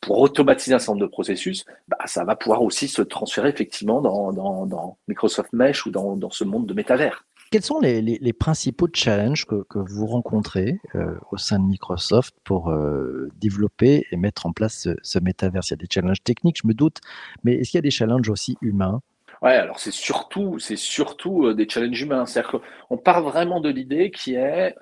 pour 0.00 0.18
automatiser 0.18 0.74
un 0.74 0.78
certain 0.78 0.92
nombre 0.92 1.06
de 1.06 1.10
processus, 1.10 1.64
bah, 1.88 1.98
ça 2.06 2.24
va 2.24 2.36
pouvoir 2.36 2.62
aussi 2.62 2.88
se 2.88 3.02
transférer 3.02 3.48
effectivement 3.48 4.00
dans, 4.00 4.98
Microsoft 5.08 5.52
Mesh 5.52 5.86
ou 5.86 5.90
dans, 5.90 6.30
ce 6.30 6.44
monde 6.44 6.66
de 6.66 6.74
métavers. 6.74 7.24
Quels 7.52 7.62
sont 7.62 7.80
les, 7.80 8.32
principaux 8.32 8.88
challenges 8.90 9.44
que, 9.44 9.66
vous 9.74 10.06
rencontrez 10.06 10.78
euh, 10.94 11.16
au 11.32 11.36
sein 11.36 11.58
de 11.58 11.66
Microsoft 11.66 12.34
pour 12.44 12.70
euh, 12.70 13.28
développer 13.42 14.06
et 14.10 14.16
mettre 14.16 14.46
en 14.46 14.52
place 14.52 14.84
ce, 14.84 14.96
ce 15.02 15.18
métavers 15.18 15.60
Il 15.66 15.72
y 15.72 15.74
a 15.74 15.76
des 15.76 15.86
challenges 15.90 16.22
techniques, 16.22 16.60
je 16.62 16.66
me 16.66 16.72
doute, 16.72 17.02
mais 17.44 17.56
est-ce 17.56 17.72
qu'il 17.72 17.76
y 17.76 17.80
a 17.80 17.82
des 17.82 17.90
challenges 17.90 18.30
aussi 18.30 18.56
humains? 18.62 19.02
Ouais, 19.42 19.52
alors 19.52 19.80
c'est 19.80 19.92
surtout, 19.92 20.58
c'est 20.58 20.76
surtout 20.76 21.44
euh, 21.44 21.52
des 21.52 21.68
challenges 21.68 22.00
humains. 22.00 22.24
C'est-à-dire 22.24 22.58
qu'on 22.88 22.96
part 22.96 23.20
vraiment 23.22 23.60
de 23.60 23.68
l'idée 23.68 24.10
qui 24.10 24.34
est 24.34 24.74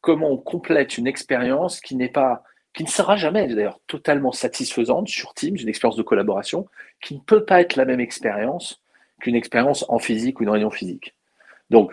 comment 0.00 0.32
on 0.32 0.38
complète 0.38 0.98
une 0.98 1.06
expérience 1.06 1.80
qui 1.80 1.94
n'est 1.94 2.08
pas, 2.08 2.42
qui 2.74 2.82
ne 2.82 2.88
sera 2.88 3.14
jamais 3.14 3.46
d'ailleurs 3.46 3.78
totalement 3.86 4.32
satisfaisante 4.32 5.06
sur 5.06 5.34
Teams, 5.34 5.56
une 5.56 5.68
expérience 5.68 5.96
de 5.96 6.02
collaboration, 6.02 6.66
qui 7.00 7.14
ne 7.14 7.20
peut 7.20 7.44
pas 7.44 7.60
être 7.60 7.76
la 7.76 7.84
même 7.84 8.00
expérience 8.00 8.82
qu'une 9.20 9.36
expérience 9.36 9.84
en 9.88 10.00
physique 10.00 10.40
ou 10.40 10.42
une 10.42 10.50
réunion 10.50 10.70
physique. 10.70 11.14
Donc, 11.72 11.92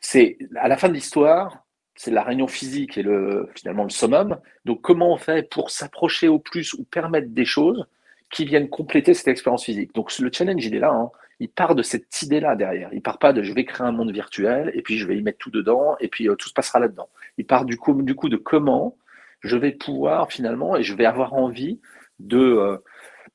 c'est 0.00 0.38
à 0.56 0.66
la 0.66 0.76
fin 0.76 0.88
de 0.88 0.94
l'histoire, 0.94 1.64
c'est 1.94 2.10
la 2.10 2.24
réunion 2.24 2.48
physique 2.48 2.98
et 2.98 3.02
le 3.02 3.48
finalement 3.54 3.84
le 3.84 3.90
summum. 3.90 4.38
Donc, 4.64 4.80
comment 4.80 5.12
on 5.12 5.18
fait 5.18 5.48
pour 5.48 5.70
s'approcher 5.70 6.26
au 6.26 6.40
plus 6.40 6.74
ou 6.74 6.84
permettre 6.84 7.28
des 7.28 7.44
choses 7.44 7.86
qui 8.30 8.44
viennent 8.44 8.68
compléter 8.68 9.14
cette 9.14 9.28
expérience 9.28 9.64
physique? 9.64 9.94
Donc 9.94 10.16
le 10.18 10.30
challenge, 10.32 10.64
il 10.64 10.74
est 10.74 10.80
là. 10.80 10.90
Hein 10.90 11.10
il 11.40 11.48
part 11.48 11.74
de 11.74 11.82
cette 11.82 12.22
idée-là 12.22 12.54
derrière. 12.54 12.90
Il 12.92 13.02
part 13.02 13.18
pas 13.18 13.32
de 13.32 13.42
je 13.42 13.52
vais 13.52 13.64
créer 13.64 13.86
un 13.86 13.92
monde 13.92 14.12
virtuel 14.12 14.70
et 14.74 14.82
puis 14.82 14.98
je 14.98 15.06
vais 15.06 15.16
y 15.16 15.22
mettre 15.22 15.38
tout 15.38 15.50
dedans 15.50 15.96
et 15.98 16.08
puis 16.08 16.28
euh, 16.28 16.36
tout 16.36 16.48
se 16.48 16.54
passera 16.54 16.78
là-dedans. 16.78 17.08
Il 17.38 17.46
part 17.46 17.64
du 17.64 17.78
coup, 17.78 18.00
du 18.02 18.14
coup 18.14 18.28
de 18.28 18.36
comment 18.36 18.96
je 19.40 19.56
vais 19.56 19.72
pouvoir 19.72 20.30
finalement 20.30 20.76
et 20.76 20.82
je 20.82 20.94
vais 20.94 21.06
avoir 21.06 21.32
envie 21.32 21.80
de 22.18 22.38
euh, 22.38 22.76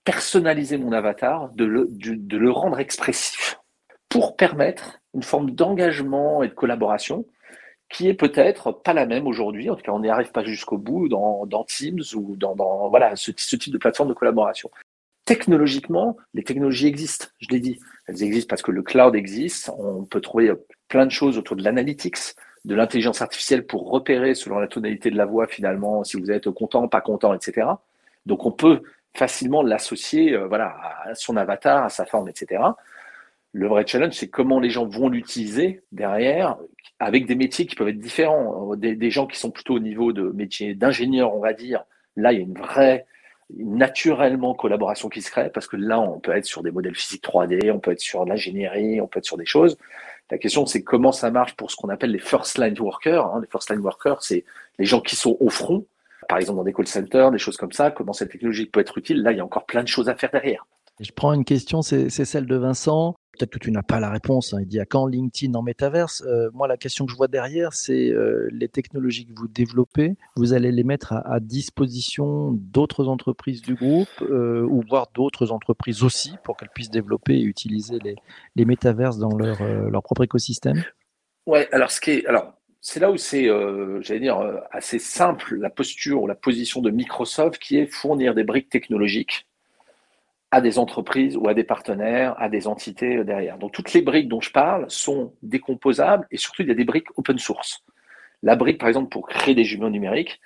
personnaliser 0.03 0.77
mon 0.77 0.91
avatar, 0.91 1.49
de 1.53 1.65
le, 1.65 1.87
de 1.89 2.37
le 2.37 2.51
rendre 2.51 2.79
expressif 2.79 3.59
pour 4.15 4.37
permettre 4.37 5.01
une 5.13 5.23
forme 5.23 5.51
d'engagement 5.51 6.41
et 6.41 6.47
de 6.47 6.53
collaboration 6.53 7.25
qui 7.89 8.07
est 8.07 8.13
peut-être 8.13 8.71
pas 8.71 8.93
la 8.93 9.05
même 9.05 9.27
aujourd'hui. 9.27 9.69
En 9.69 9.75
tout 9.75 9.81
cas, 9.81 9.91
on 9.91 9.99
n'y 9.99 10.07
arrive 10.07 10.31
pas 10.31 10.45
jusqu'au 10.45 10.77
bout 10.77 11.09
dans, 11.09 11.45
Teams 11.67 11.99
ou 12.15 12.37
dans, 12.37 12.87
voilà, 12.87 13.17
ce, 13.17 13.31
ce, 13.35 13.57
type 13.57 13.73
de 13.73 13.77
plateforme 13.77 14.07
de 14.07 14.13
collaboration. 14.13 14.71
Technologiquement, 15.25 16.15
les 16.33 16.43
technologies 16.43 16.87
existent, 16.87 17.27
je 17.39 17.49
l'ai 17.49 17.59
dit. 17.59 17.77
Elles 18.07 18.23
existent 18.23 18.47
parce 18.47 18.61
que 18.61 18.71
le 18.71 18.83
cloud 18.83 19.15
existe. 19.15 19.69
On 19.77 20.05
peut 20.05 20.21
trouver 20.21 20.53
plein 20.87 21.05
de 21.05 21.11
choses 21.11 21.37
autour 21.37 21.57
de 21.57 21.63
l'analytics, 21.63 22.35
de 22.63 22.73
l'intelligence 22.73 23.21
artificielle 23.21 23.65
pour 23.65 23.91
repérer 23.91 24.33
selon 24.33 24.59
la 24.59 24.67
tonalité 24.67 25.11
de 25.11 25.17
la 25.17 25.25
voix 25.25 25.45
finalement 25.45 26.05
si 26.05 26.17
vous 26.17 26.31
êtes 26.31 26.49
content, 26.51 26.87
pas 26.87 27.01
content, 27.01 27.33
etc. 27.33 27.67
Donc 28.25 28.45
on 28.45 28.51
peut 28.53 28.81
facilement 29.13 29.61
l'associer 29.61 30.33
euh, 30.33 30.47
voilà, 30.47 30.73
à 31.03 31.15
son 31.15 31.35
avatar, 31.35 31.83
à 31.83 31.89
sa 31.89 32.05
forme, 32.05 32.29
etc. 32.29 32.61
Le 33.55 33.69
vrai 33.69 33.87
challenge, 33.87 34.15
c'est 34.15 34.27
comment 34.27 34.59
les 34.59 34.69
gens 34.69 34.85
vont 34.85 35.07
l'utiliser 35.07 35.81
derrière, 35.93 36.57
avec 36.99 37.25
des 37.25 37.35
métiers 37.35 37.65
qui 37.65 37.75
peuvent 37.75 37.87
être 37.87 38.01
différents. 38.01 38.75
Des, 38.75 39.09
gens 39.09 39.27
qui 39.27 39.39
sont 39.39 39.49
plutôt 39.49 39.75
au 39.75 39.79
niveau 39.79 40.11
de 40.11 40.23
métiers 40.23 40.75
d'ingénieur, 40.75 41.33
on 41.33 41.39
va 41.39 41.53
dire. 41.53 41.85
Là, 42.17 42.33
il 42.33 42.39
y 42.39 42.41
a 42.41 42.43
une 42.43 42.57
vraie 42.57 43.05
naturellement 43.57 44.55
collaboration 44.55 45.07
qui 45.07 45.21
se 45.21 45.31
crée, 45.31 45.49
parce 45.49 45.67
que 45.67 45.77
là, 45.77 46.01
on 46.01 46.19
peut 46.19 46.35
être 46.35 46.43
sur 46.43 46.63
des 46.63 46.71
modèles 46.71 46.95
physiques 46.95 47.23
3D, 47.23 47.71
on 47.71 47.79
peut 47.79 47.91
être 47.91 48.01
sur 48.01 48.25
l'ingénierie, 48.25 48.99
on 48.99 49.07
peut 49.07 49.19
être 49.19 49.25
sur 49.25 49.37
des 49.37 49.45
choses. 49.45 49.77
La 50.29 50.37
question, 50.37 50.65
c'est 50.65 50.83
comment 50.83 51.13
ça 51.13 51.31
marche 51.31 51.55
pour 51.55 51.71
ce 51.71 51.77
qu'on 51.77 51.87
appelle 51.87 52.11
les 52.11 52.19
first 52.19 52.57
line 52.57 52.77
workers. 52.77 53.25
Hein. 53.25 53.39
Les 53.39 53.47
first 53.47 53.69
line 53.69 53.79
workers, 53.79 54.21
c'est 54.21 54.43
les 54.79 54.85
gens 54.85 54.99
qui 54.99 55.15
sont 55.15 55.37
au 55.39 55.47
front, 55.47 55.85
par 56.27 56.39
exemple 56.39 56.57
dans 56.57 56.65
des 56.65 56.73
call 56.73 56.87
centers, 56.87 57.31
des 57.31 57.37
choses 57.37 57.55
comme 57.55 57.71
ça. 57.71 57.89
Comment 57.89 58.11
cette 58.11 58.31
technologie 58.31 58.65
peut 58.65 58.81
être 58.81 58.97
utile 58.97 59.23
Là, 59.23 59.31
il 59.31 59.37
y 59.37 59.41
a 59.41 59.45
encore 59.45 59.65
plein 59.65 59.81
de 59.81 59.87
choses 59.87 60.09
à 60.09 60.15
faire 60.15 60.31
derrière. 60.31 60.65
Je 60.99 61.11
prends 61.11 61.33
une 61.33 61.43
question, 61.43 61.81
c'est 61.81 62.09
celle 62.09 62.45
de 62.45 62.55
Vincent. 62.55 63.15
Peut-être 63.37 63.51
que 63.51 63.59
tu 63.59 63.71
n'as 63.71 63.83
pas 63.83 63.99
la 63.99 64.09
réponse. 64.09 64.53
Hein. 64.53 64.59
Il 64.61 64.67
dit 64.67 64.79
à 64.79 64.85
quand 64.85 65.05
LinkedIn 65.07 65.53
en 65.53 65.61
métaverse? 65.61 66.23
Euh, 66.25 66.49
Moi, 66.53 66.67
la 66.67 66.77
question 66.77 67.05
que 67.05 67.11
je 67.11 67.17
vois 67.17 67.27
derrière, 67.27 67.73
c'est 67.73 68.09
euh, 68.09 68.47
les 68.51 68.67
technologies 68.67 69.25
que 69.25 69.33
vous 69.35 69.47
développez. 69.47 70.15
Vous 70.35 70.53
allez 70.53 70.71
les 70.71 70.83
mettre 70.83 71.13
à, 71.13 71.39
disposition 71.39 72.51
d'autres 72.53 73.07
entreprises 73.07 73.61
du 73.61 73.75
groupe 73.75 74.07
euh, 74.21 74.65
ou 74.69 74.83
voire 74.87 75.07
d'autres 75.13 75.51
entreprises 75.51 76.03
aussi 76.03 76.35
pour 76.43 76.57
qu'elles 76.57 76.69
puissent 76.73 76.89
développer 76.89 77.35
et 77.35 77.43
utiliser 77.43 77.99
les, 78.03 78.15
les 78.55 78.65
métaverses 78.65 79.17
dans 79.17 79.35
leur, 79.35 79.61
leur 79.63 80.01
propre 80.01 80.23
écosystème? 80.23 80.83
Ouais, 81.45 81.67
alors 81.71 81.91
ce 81.91 82.01
qui 82.01 82.11
est, 82.11 82.25
alors 82.25 82.53
c'est 82.81 82.99
là 82.99 83.11
où 83.11 83.17
c'est, 83.17 83.47
j'allais 84.01 84.19
dire, 84.19 84.39
assez 84.71 84.99
simple 84.99 85.55
la 85.55 85.69
posture 85.69 86.23
ou 86.23 86.27
la 86.27 86.35
position 86.35 86.81
de 86.81 86.89
Microsoft 86.89 87.59
qui 87.59 87.77
est 87.77 87.87
fournir 87.87 88.33
des 88.33 88.43
briques 88.43 88.69
technologiques 88.69 89.47
à 90.51 90.61
des 90.61 90.79
entreprises 90.79 91.35
ou 91.37 91.47
à 91.47 91.53
des 91.53 91.63
partenaires, 91.63 92.35
à 92.41 92.49
des 92.49 92.67
entités 92.67 93.23
derrière. 93.23 93.57
Donc 93.57 93.71
toutes 93.71 93.93
les 93.93 94.01
briques 94.01 94.29
dont 94.29 94.41
je 94.41 94.51
parle 94.51 94.85
sont 94.89 95.33
décomposables 95.43 96.27
et 96.31 96.37
surtout 96.37 96.61
il 96.61 96.67
y 96.67 96.71
a 96.71 96.75
des 96.75 96.85
briques 96.85 97.07
open 97.17 97.37
source. 97.37 97.83
La 98.43 98.55
brique, 98.55 98.79
par 98.79 98.87
exemple, 98.87 99.09
pour 99.09 99.27
créer 99.27 99.55
des 99.55 99.63
jumeaux 99.63 99.89
numériques, 99.89 100.39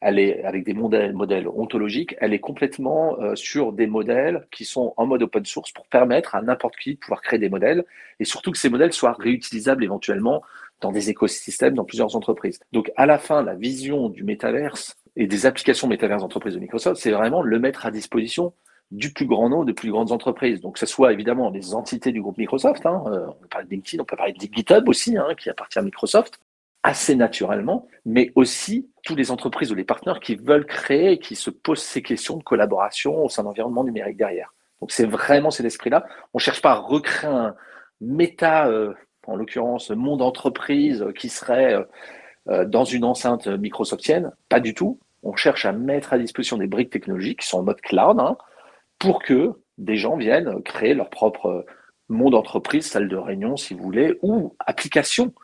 elle 0.00 0.18
est 0.18 0.44
avec 0.44 0.64
des 0.64 0.74
modèles, 0.74 1.48
ontologiques, 1.48 2.14
elle 2.20 2.34
est 2.34 2.40
complètement 2.40 3.18
euh, 3.20 3.34
sur 3.36 3.72
des 3.72 3.86
modèles 3.86 4.46
qui 4.50 4.66
sont 4.66 4.92
en 4.98 5.06
mode 5.06 5.22
open 5.22 5.46
source 5.46 5.72
pour 5.72 5.86
permettre 5.86 6.34
à 6.34 6.42
n'importe 6.42 6.76
qui 6.76 6.94
de 6.94 6.98
pouvoir 6.98 7.22
créer 7.22 7.38
des 7.38 7.48
modèles 7.48 7.84
et 8.20 8.24
surtout 8.24 8.50
que 8.50 8.58
ces 8.58 8.68
modèles 8.68 8.92
soient 8.92 9.16
réutilisables 9.18 9.82
éventuellement 9.82 10.42
dans 10.82 10.92
des 10.92 11.08
écosystèmes, 11.08 11.74
dans 11.74 11.84
plusieurs 11.84 12.16
entreprises. 12.16 12.60
Donc 12.72 12.92
à 12.96 13.06
la 13.06 13.18
fin, 13.18 13.42
la 13.42 13.54
vision 13.54 14.10
du 14.10 14.24
métaverse, 14.24 14.98
et 15.16 15.26
des 15.26 15.46
applications 15.46 15.88
métaverses 15.88 16.22
d'entreprise 16.22 16.54
de 16.54 16.60
Microsoft, 16.60 17.00
c'est 17.00 17.10
vraiment 17.10 17.42
le 17.42 17.58
mettre 17.58 17.86
à 17.86 17.90
disposition 17.90 18.52
du 18.94 19.12
plus 19.12 19.26
grand 19.26 19.48
nombre, 19.48 19.64
de 19.64 19.72
plus 19.72 19.90
grandes 19.90 20.12
entreprises. 20.12 20.60
Donc, 20.60 20.74
que 20.74 20.78
ce 20.78 20.86
soit 20.86 21.12
évidemment 21.12 21.50
les 21.50 21.74
entités 21.74 22.12
du 22.12 22.22
groupe 22.22 22.38
Microsoft, 22.38 22.86
hein, 22.86 23.02
euh, 23.08 23.26
on 23.28 23.32
peut 23.32 23.48
parler 23.48 23.66
de 23.66 23.70
LinkedIn, 23.72 24.00
on 24.00 24.06
peut 24.06 24.16
parler 24.16 24.32
de 24.32 24.40
GitHub 24.40 24.88
aussi, 24.88 25.16
hein, 25.16 25.34
qui 25.36 25.50
appartient 25.50 25.80
à 25.80 25.82
Microsoft, 25.82 26.38
assez 26.84 27.16
naturellement, 27.16 27.88
mais 28.04 28.30
aussi 28.36 28.88
toutes 29.02 29.18
les 29.18 29.32
entreprises 29.32 29.72
ou 29.72 29.74
les 29.74 29.84
partenaires 29.84 30.20
qui 30.20 30.36
veulent 30.36 30.66
créer 30.66 31.12
et 31.12 31.18
qui 31.18 31.34
se 31.34 31.50
posent 31.50 31.82
ces 31.82 32.02
questions 32.02 32.36
de 32.36 32.44
collaboration 32.44 33.24
au 33.24 33.28
sein 33.28 33.42
d'environnement 33.42 33.82
numérique 33.82 34.16
derrière. 34.16 34.54
Donc, 34.80 34.92
c'est 34.92 35.06
vraiment 35.06 35.50
cet 35.50 35.66
esprit-là. 35.66 36.06
On 36.32 36.38
ne 36.38 36.40
cherche 36.40 36.62
pas 36.62 36.72
à 36.72 36.74
recréer 36.76 37.30
un 37.30 37.56
méta, 38.00 38.68
euh, 38.68 38.92
en 39.26 39.34
l'occurrence, 39.34 39.90
monde 39.90 40.22
entreprise 40.22 41.04
qui 41.18 41.30
serait 41.30 41.84
euh, 42.48 42.64
dans 42.66 42.84
une 42.84 43.04
enceinte 43.04 43.48
Microsoftienne. 43.48 44.30
Pas 44.48 44.60
du 44.60 44.74
tout. 44.74 45.00
On 45.24 45.34
cherche 45.34 45.64
à 45.64 45.72
mettre 45.72 46.12
à 46.12 46.18
disposition 46.18 46.58
des 46.58 46.66
briques 46.66 46.90
technologiques 46.90 47.40
qui 47.40 47.48
sont 47.48 47.60
en 47.60 47.62
mode 47.62 47.80
cloud, 47.80 48.20
hein, 48.20 48.36
pour 49.04 49.22
que 49.22 49.52
des 49.76 49.96
gens 49.96 50.16
viennent 50.16 50.62
créer 50.62 50.94
leur 50.94 51.10
propre 51.10 51.66
monde 52.08 52.34
entreprise, 52.34 52.86
salle 52.86 53.06
de 53.06 53.16
réunion 53.16 53.54
si 53.58 53.74
vous 53.74 53.82
voulez, 53.82 54.18
ou 54.22 54.56
application 54.60 55.34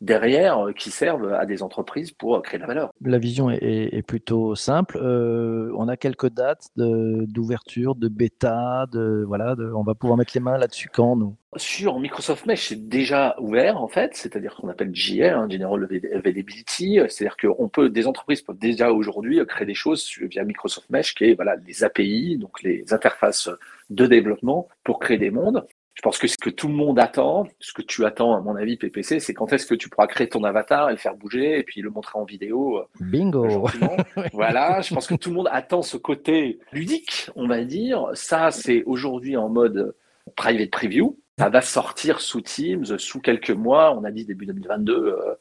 derrière 0.00 0.66
euh, 0.66 0.72
qui 0.72 0.90
servent 0.90 1.32
à 1.32 1.46
des 1.46 1.62
entreprises 1.62 2.10
pour 2.10 2.40
créer 2.42 2.58
de 2.58 2.62
la 2.62 2.68
valeur. 2.68 2.90
La 3.04 3.18
vision 3.18 3.50
est, 3.50 4.02
plutôt 4.06 4.54
simple. 4.54 4.98
Euh, 5.00 5.72
on 5.76 5.88
a 5.88 5.96
quelques 5.96 6.30
dates 6.30 6.68
d'ouverture, 6.76 7.94
de, 7.94 8.08
bêta, 8.08 8.86
de 8.90 9.24
voilà, 9.26 9.54
on 9.74 9.82
va 9.82 9.94
pouvoir 9.94 10.16
mettre 10.16 10.32
les 10.34 10.40
mains 10.40 10.58
là-dessus 10.58 10.88
quand 10.92 11.16
nous? 11.16 11.36
Sur 11.56 11.98
Microsoft 11.98 12.46
Mesh, 12.46 12.68
c'est 12.68 12.88
déjà 12.88 13.34
ouvert 13.40 13.82
en 13.82 13.88
fait, 13.88 14.14
c'est-à-dire 14.14 14.54
qu'on 14.54 14.68
appelle 14.68 14.94
JR, 14.94 15.36
hein, 15.36 15.48
General 15.50 15.88
Availability, 16.14 17.00
c'est-à-dire 17.08 17.36
qu'on 17.36 17.68
peut, 17.68 17.90
des 17.90 18.06
entreprises 18.06 18.40
peuvent 18.40 18.58
déjà 18.58 18.92
aujourd'hui 18.92 19.44
créer 19.46 19.66
des 19.66 19.74
choses 19.74 20.08
via 20.20 20.44
Microsoft 20.44 20.88
Mesh, 20.90 21.14
qui 21.14 21.24
est 21.24 21.34
voilà 21.34 21.56
les 21.66 21.82
API, 21.82 22.38
donc 22.38 22.62
les 22.62 22.84
interfaces 22.92 23.50
de 23.90 24.06
développement 24.06 24.68
pour 24.84 25.00
créer 25.00 25.18
des 25.18 25.30
mondes. 25.30 25.66
Je 25.94 26.02
pense 26.02 26.18
que 26.18 26.28
ce 26.28 26.36
que 26.38 26.50
tout 26.50 26.68
le 26.68 26.74
monde 26.74 26.98
attend, 26.98 27.46
ce 27.58 27.72
que 27.72 27.82
tu 27.82 28.04
attends 28.04 28.34
à 28.34 28.40
mon 28.40 28.56
avis 28.56 28.76
PPC, 28.76 29.20
c'est 29.20 29.34
quand 29.34 29.52
est-ce 29.52 29.66
que 29.66 29.74
tu 29.74 29.88
pourras 29.88 30.06
créer 30.06 30.28
ton 30.28 30.44
avatar 30.44 30.88
et 30.88 30.92
le 30.92 30.98
faire 30.98 31.14
bouger 31.14 31.58
et 31.58 31.62
puis 31.62 31.82
le 31.82 31.90
montrer 31.90 32.18
en 32.18 32.24
vidéo. 32.24 32.78
Euh, 32.78 32.84
Bingo. 33.00 33.66
voilà, 34.32 34.80
je 34.80 34.94
pense 34.94 35.06
que 35.06 35.14
tout 35.14 35.30
le 35.30 35.36
monde 35.36 35.48
attend 35.50 35.82
ce 35.82 35.96
côté 35.96 36.58
ludique, 36.72 37.28
on 37.36 37.46
va 37.46 37.64
dire. 37.64 38.06
Ça, 38.14 38.50
c'est 38.50 38.82
aujourd'hui 38.84 39.36
en 39.36 39.48
mode 39.48 39.94
private 40.36 40.70
preview. 40.70 41.18
Ça 41.38 41.48
va 41.48 41.60
sortir 41.60 42.20
sous 42.20 42.40
Teams 42.40 42.98
sous 42.98 43.20
quelques 43.20 43.50
mois. 43.50 43.96
On 43.96 44.04
a 44.04 44.10
dit 44.10 44.24
début 44.24 44.46
2022 44.46 44.92
euh, 44.92 45.34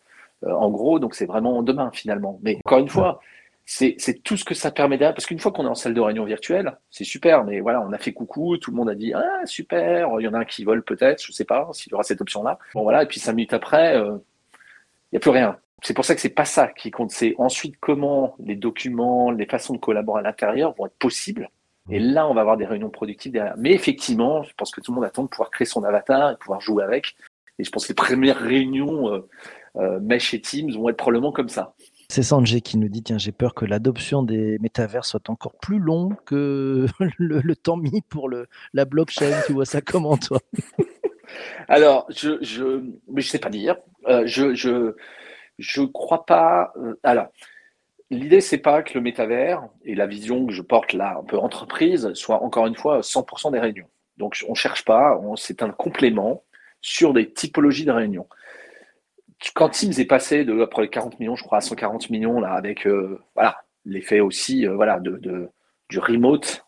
euh, 0.46 0.52
en 0.52 0.70
gros, 0.70 1.00
donc 1.00 1.16
c'est 1.16 1.26
vraiment 1.26 1.62
demain 1.64 1.92
finalement. 1.94 2.40
Mais 2.42 2.58
encore 2.66 2.80
une 2.80 2.90
fois, 2.90 3.20
c'est 3.72 4.24
tout 4.24 4.36
ce 4.36 4.44
que 4.44 4.56
ça 4.56 4.72
permet 4.72 4.98
derrière. 4.98 5.14
Parce 5.14 5.28
qu'une 5.28 5.40
fois 5.40 5.52
qu'on 5.52 5.66
est 5.66 5.70
en 5.70 5.76
salle 5.76 5.94
de 5.94 6.02
réunion 6.02 6.26
virtuelle, 6.26 6.78
c'est 6.90 7.04
super, 7.04 7.44
mais 7.44 7.60
voilà, 7.60 7.82
on 7.82 7.94
a 7.94 8.00
fait 8.00 8.14
coucou, 8.14 8.58
tout 8.58 8.72
le 8.72 8.78
monde 8.78 8.90
a 8.90 8.96
dit 8.96 9.14
Ah, 9.14 9.46
super, 9.46 10.10
il 10.20 10.24
y 10.24 10.28
en 10.28 10.34
a 10.34 10.40
un 10.40 10.46
qui 10.46 10.64
vole 10.64 10.84
peut-être, 10.84 11.24
je 11.24 11.32
sais 11.32 11.46
pas 11.46 11.70
s'il 11.74 11.92
y 11.92 11.94
aura 11.94 12.04
cette 12.04 12.20
option-là. 12.20 12.58
Bon, 12.74 12.82
voilà, 12.82 13.04
et 13.04 13.06
puis 13.06 13.20
cinq 13.20 13.34
minutes 13.34 13.54
après, 13.54 13.96
euh, 13.96 14.18
il 15.12 15.14
n'y 15.14 15.18
a 15.18 15.20
plus 15.20 15.30
rien. 15.30 15.58
C'est 15.84 15.94
pour 15.94 16.04
ça 16.04 16.16
que 16.16 16.22
c'est 16.22 16.30
pas 16.30 16.46
ça 16.46 16.68
qui 16.68 16.90
compte. 16.90 17.12
C'est 17.12 17.36
ensuite 17.38 17.76
comment 17.80 18.36
les 18.40 18.56
documents, 18.56 19.32
les 19.32 19.46
façons 19.46 19.74
de 19.74 19.80
collaborer 19.80 20.22
à 20.22 20.24
l'intérieur 20.24 20.74
vont 20.76 20.88
être 20.88 20.98
possibles. 20.98 21.50
Et 21.92 22.00
là, 22.00 22.28
on 22.28 22.34
va 22.34 22.42
avoir 22.42 22.58
des 22.58 22.66
réunions 22.66 22.90
productives 22.90 23.32
derrière. 23.32 23.56
Mais 23.58 23.72
effectivement, 23.72 24.44
je 24.44 24.54
pense 24.56 24.72
que 24.72 24.82
tout 24.82 24.92
le 24.92 24.96
monde 24.96 25.06
attend 25.06 25.24
de 25.24 25.28
pouvoir 25.28 25.52
créer 25.52 25.66
son 25.66 25.84
avatar 25.84 26.32
et 26.32 26.38
pouvoir 26.38 26.60
jouer 26.60 26.84
avec. 26.84 27.16
Et 27.60 27.64
je 27.64 27.72
pense 27.72 27.86
que 27.86 27.90
les 27.90 27.96
premières 27.96 28.38
réunions 28.38 29.14
euh, 29.14 29.28
euh 29.78 30.00
Mesh 30.00 30.34
et 30.34 30.42
Teams 30.42 30.72
vont 30.72 30.90
être 30.90 30.98
probablement 30.98 31.32
comme 31.32 31.50
ça. 31.50 31.76
C'est 32.12 32.24
Sanjay 32.24 32.62
qui 32.62 32.78
nous 32.80 32.90
dit 32.90 33.04
tiens, 33.04 33.20
j'ai 33.20 33.32
peur 33.32 33.54
que 33.54 33.66
l'adoption 33.66 34.24
des 34.24 34.58
métavers 34.58 35.06
soit 35.06 35.30
encore 35.30 35.54
plus 35.60 35.78
long 35.78 36.10
que 36.26 36.88
le, 37.20 37.56
temps 37.56 37.78
mis 37.78 38.02
pour 38.02 38.30
le, 38.30 38.48
la 38.74 38.86
blockchain. 38.86 39.42
tu 39.46 39.54
vois 39.54 39.66
ça 39.66 39.82
comment, 39.82 40.18
toi? 40.18 40.40
Alors, 41.68 42.08
je, 42.10 42.40
je, 42.42 42.82
mais 43.08 43.22
je 43.22 43.30
sais 43.30 43.38
pas 43.38 43.52
dire. 43.52 43.78
Euh, 44.08 44.24
je, 44.26 44.56
je, 44.56 44.96
je 45.60 45.84
crois 45.84 46.26
pas. 46.26 46.74
Euh, 46.78 47.00
alors, 47.04 47.28
l'idée, 48.10 48.42
c'est 48.42 48.58
pas 48.58 48.82
que 48.82 48.96
le 48.96 49.02
métavers 49.02 49.62
et 49.86 49.94
la 49.94 50.08
vision 50.08 50.48
que 50.48 50.52
je 50.52 50.64
porte 50.64 50.94
là, 50.94 51.18
un 51.20 51.24
peu 51.24 51.38
entreprise, 51.38 52.12
soit 52.14 52.42
encore 52.42 52.66
une 52.66 52.76
fois 52.76 53.02
100% 53.02 53.52
des 53.52 53.60
réunions. 53.60 53.90
Donc, 54.18 54.44
on 54.50 54.56
cherche 54.56 54.84
pas. 54.84 55.22
C'est 55.36 55.62
un 55.62 55.70
complément 55.70 56.44
sur 56.82 57.14
des 57.14 57.32
typologies 57.32 57.86
de 57.86 57.92
réunions 57.92 58.28
quand 59.56 59.70
Teams 59.70 59.94
est 59.98 60.06
passé 60.06 60.44
de 60.44 60.62
après 60.62 60.84
les 60.84 60.90
40 60.90 61.20
millions, 61.20 61.36
je 61.36 61.44
crois, 61.44 61.60
à 61.60 61.62
140 61.62 62.10
millions, 62.10 62.40
là, 62.40 62.54
avec 62.54 62.86
euh, 62.86 63.20
voilà, 63.36 63.58
l'effet 63.86 64.20
aussi 64.20 64.68
euh, 64.68 64.76
voilà, 64.76 65.00
de, 65.00 65.50
du 65.90 66.00
remote, 66.00 66.66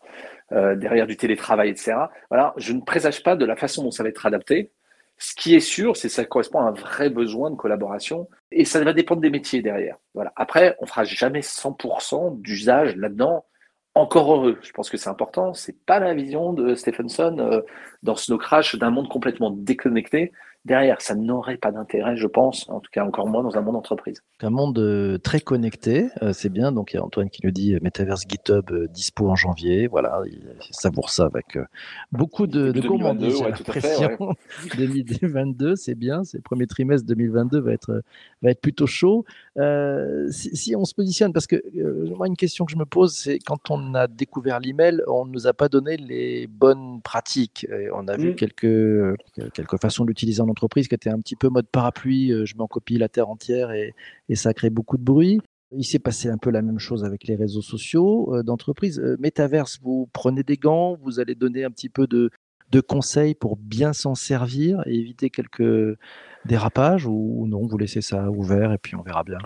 euh, 0.52 0.74
derrière 0.74 1.06
du 1.06 1.16
télétravail, 1.16 1.70
etc. 1.70 1.94
Voilà, 2.30 2.54
je 2.56 2.72
ne 2.72 2.80
présage 2.80 3.22
pas 3.22 3.36
de 3.36 3.44
la 3.44 3.56
façon 3.56 3.82
dont 3.82 3.90
ça 3.90 4.02
va 4.02 4.08
être 4.08 4.26
adapté. 4.26 4.72
Ce 5.18 5.34
qui 5.34 5.54
est 5.54 5.60
sûr, 5.60 5.96
c'est 5.96 6.08
que 6.08 6.14
ça 6.14 6.24
correspond 6.24 6.60
à 6.60 6.64
un 6.64 6.72
vrai 6.72 7.10
besoin 7.10 7.50
de 7.50 7.56
collaboration 7.56 8.28
et 8.50 8.64
ça 8.64 8.82
va 8.82 8.92
dépendre 8.92 9.20
des 9.20 9.30
métiers 9.30 9.62
derrière. 9.62 9.96
Voilà. 10.14 10.32
Après, 10.36 10.76
on 10.80 10.86
fera 10.86 11.04
jamais 11.04 11.40
100% 11.40 12.40
d'usage 12.40 12.96
là-dedans. 12.96 13.44
Encore 13.94 14.32
heureux, 14.32 14.58
je 14.62 14.72
pense 14.72 14.88
que 14.88 14.96
c'est 14.96 15.10
important. 15.10 15.52
C'est 15.52 15.84
pas 15.84 16.00
la 16.00 16.14
vision 16.14 16.54
de 16.54 16.74
Stephenson 16.74 17.62
dans 18.02 18.16
Snow 18.16 18.38
Crash 18.38 18.74
d'un 18.76 18.90
monde 18.90 19.08
complètement 19.08 19.50
déconnecté 19.50 20.32
derrière. 20.64 21.00
Ça 21.00 21.14
n'aurait 21.14 21.56
pas 21.56 21.72
d'intérêt, 21.72 22.16
je 22.16 22.26
pense, 22.26 22.68
en 22.68 22.80
tout 22.80 22.90
cas 22.92 23.04
encore 23.04 23.26
moins 23.26 23.42
dans 23.42 23.56
un 23.56 23.60
monde 23.62 23.76
entreprise. 23.76 24.22
Un 24.40 24.50
monde 24.50 24.78
euh, 24.78 25.18
très 25.18 25.40
connecté, 25.40 26.08
euh, 26.22 26.32
c'est 26.32 26.48
bien. 26.48 26.72
Donc 26.72 26.92
il 26.92 26.96
y 26.96 26.98
a 26.98 27.04
Antoine 27.04 27.30
qui 27.30 27.40
nous 27.44 27.50
dit 27.50 27.74
euh, 27.74 27.78
Metaverse 27.82 28.22
GitHub 28.28 28.70
dispo 28.90 29.28
en 29.28 29.34
janvier. 29.34 29.86
Voilà, 29.88 30.22
il 30.26 30.40
savoure 30.70 31.10
ça 31.10 31.24
avec 31.24 31.58
beaucoup 32.12 32.46
de, 32.46 32.72
de 32.72 32.80
gourmandise. 32.80 33.40
Ouais, 33.40 33.52
2022, 34.76 35.76
c'est 35.76 35.94
bien. 35.94 36.24
C'est 36.24 36.38
le 36.38 36.42
premier 36.42 36.66
trimestre 36.66 37.06
2022 37.06 37.60
va 37.60 37.72
être, 37.72 38.02
va 38.42 38.50
être 38.50 38.60
plutôt 38.60 38.86
chaud. 38.86 39.24
si, 40.30 40.76
on 40.76 40.84
se 40.84 40.94
positionne, 40.94 41.32
parce 41.32 41.46
que 41.46 41.62
moi, 42.14 42.26
une 42.26 42.36
question 42.36 42.64
que 42.64 42.72
je 42.72 42.76
me 42.76 42.86
pose, 42.86 43.14
c'est 43.14 43.38
quand 43.38 43.70
on 43.70 43.94
a 43.94 44.06
découvert 44.06 44.60
l'email, 44.60 45.02
on 45.08 45.24
ne 45.24 45.32
nous 45.32 45.46
a 45.46 45.52
pas 45.52 45.68
donné 45.68 45.96
les 45.96 46.46
bonnes 46.46 47.00
pratiques. 47.02 47.66
on 47.94 48.06
a 48.08 48.16
vu 48.16 48.30
mm. 48.30 48.34
quelques, 48.36 49.52
quelques 49.54 49.80
façons 49.80 50.04
d'utiliser 50.04 50.40
en 50.40 50.48
entreprise 50.52 50.86
qui 50.86 50.94
était 50.94 51.10
un 51.10 51.18
petit 51.18 51.36
peu 51.36 51.48
mode 51.48 51.66
parapluie, 51.66 52.32
je 52.46 52.56
m'en 52.56 52.68
copie 52.68 52.98
la 52.98 53.08
terre 53.08 53.28
entière 53.28 53.72
et, 53.72 53.94
ça 54.34 54.54
crée 54.54 54.70
beaucoup 54.70 54.96
de 54.96 55.02
bruit. 55.02 55.40
Il 55.74 55.84
s'est 55.84 55.98
passé 55.98 56.28
un 56.28 56.36
peu 56.36 56.50
la 56.50 56.60
même 56.60 56.78
chose 56.78 57.04
avec 57.04 57.26
les 57.26 57.34
réseaux 57.34 57.62
sociaux 57.62 58.34
euh, 58.34 58.42
d'entreprise. 58.42 59.00
Euh, 59.00 59.16
Metaverse, 59.18 59.78
vous 59.82 60.08
prenez 60.12 60.42
des 60.42 60.56
gants, 60.56 60.98
vous 61.02 61.18
allez 61.18 61.34
donner 61.34 61.64
un 61.64 61.70
petit 61.70 61.88
peu 61.88 62.06
de, 62.06 62.30
de 62.70 62.80
conseils 62.80 63.34
pour 63.34 63.56
bien 63.56 63.94
s'en 63.94 64.14
servir 64.14 64.82
et 64.86 64.94
éviter 64.94 65.30
quelques 65.30 65.96
dérapages 66.44 67.06
ou 67.06 67.46
non, 67.46 67.66
vous 67.66 67.78
laissez 67.78 68.02
ça 68.02 68.30
ouvert 68.30 68.72
et 68.72 68.78
puis 68.78 68.96
on 68.96 69.02
verra 69.02 69.24
bien 69.24 69.38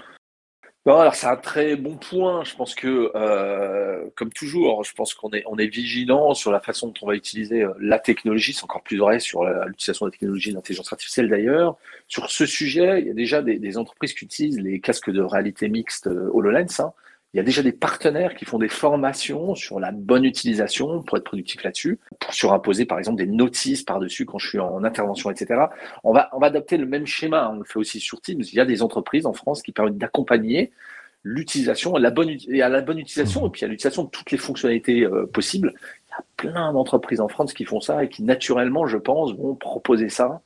alors 0.87 1.15
c'est 1.17 1.27
un 1.27 1.37
très 1.37 1.75
bon 1.75 1.97
point. 1.97 2.45
Je 2.45 2.55
pense 2.55 2.75
que, 2.75 3.11
euh, 3.17 4.05
comme 4.15 4.33
toujours, 4.33 4.85
je 4.85 4.95
pense 4.95 5.15
qu'on 5.15 5.31
est, 5.33 5.43
on 5.47 5.59
est 5.59 5.67
vigilant 5.67 6.33
sur 6.35 6.53
la 6.53 6.61
façon 6.61 6.89
dont 6.89 6.95
on 7.03 7.07
va 7.07 7.15
utiliser 7.17 7.63
euh, 7.63 7.73
la 7.81 7.99
technologie. 7.99 8.53
C'est 8.53 8.63
encore 8.63 8.83
plus 8.83 8.99
vrai 8.99 9.19
sur 9.19 9.45
l'utilisation 9.45 10.07
de 10.07 10.11
la 10.11 10.13
technologie 10.13 10.53
d'intelligence 10.53 10.93
artificielle 10.93 11.29
d'ailleurs. 11.29 11.77
Sur 12.09 12.31
ce 12.31 12.47
sujet, 12.47 13.01
il 13.01 13.09
y 13.09 13.11
a 13.11 13.15
déjà 13.15 13.43
des, 13.43 13.79
entreprises 13.79 14.15
qui 14.15 14.25
utilisent 14.25 14.61
les 14.61 14.81
casques 14.81 15.11
de 15.11 15.23
réalité 15.23 15.69
mixte 15.69 16.07
euh, 16.07 16.31
HoloLens. 16.33 16.81
Hein. 16.81 16.93
Il 17.37 17.41
y 17.41 17.43
a 17.43 17.45
déjà 17.45 17.63
des 17.63 17.73
partenaires 17.73 18.35
qui 18.35 18.47
font 18.47 18.59
des 18.59 18.71
formations 18.71 19.55
sur 19.55 19.79
la 19.79 19.93
bonne 19.93 20.25
utilisation 20.25 21.03
pour 21.03 21.19
être 21.19 21.25
productif 21.25 21.63
là-dessus, 21.63 21.99
pour 22.19 22.33
surimposer 22.33 22.87
par 22.87 22.99
exemple 22.99 23.19
des 23.19 23.27
notices 23.27 23.83
par-dessus 23.83 24.25
quand 24.25 24.39
je 24.39 24.49
suis 24.49 24.59
en 24.59 24.83
intervention, 24.85 25.31
etc. 25.31 25.67
On 26.03 26.15
va, 26.15 26.31
on 26.33 26.39
va 26.39 26.47
adapter 26.47 26.79
le 26.79 26.87
même 26.87 27.05
schéma, 27.05 27.45
hein. 27.45 27.51
on 27.53 27.59
le 27.59 27.65
fait 27.65 27.79
aussi 27.79 28.01
sur 28.01 28.23
Teams. 28.23 28.41
Il 28.41 28.55
y 28.55 28.61
a 28.61 28.65
des 28.65 28.81
entreprises 28.81 29.27
en 29.27 29.35
France 29.35 29.61
qui 29.61 29.73
permettent 29.73 29.99
d'accompagner 29.99 30.73
l'utilisation, 31.25 31.99
la 31.99 32.11
bonne, 32.11 32.31
et 32.49 32.63
à 32.63 32.71
la 32.71 32.81
bonne 32.81 33.01
utilisation, 33.01 33.47
et 33.47 33.51
puis 33.51 33.67
à 33.67 33.69
l'utilisation 33.69 34.05
de 34.05 34.09
toutes 34.09 34.31
les 34.31 34.39
fonctionnalités 34.39 35.05
euh, 35.05 35.27
possibles. 35.27 35.75
Il 36.09 36.13
y 36.13 36.15
a 36.15 36.25
plein 36.39 36.73
d'entreprises 36.73 37.21
en 37.21 37.29
France 37.29 37.53
qui 37.53 37.67
font 37.67 37.83
ça 37.83 38.03
et 38.03 38.09
qui 38.09 38.23
naturellement, 38.23 38.87
je 38.87 38.97
pense, 38.97 39.35
vont 39.35 39.55
proposer 39.55 40.09
ça 40.09 40.41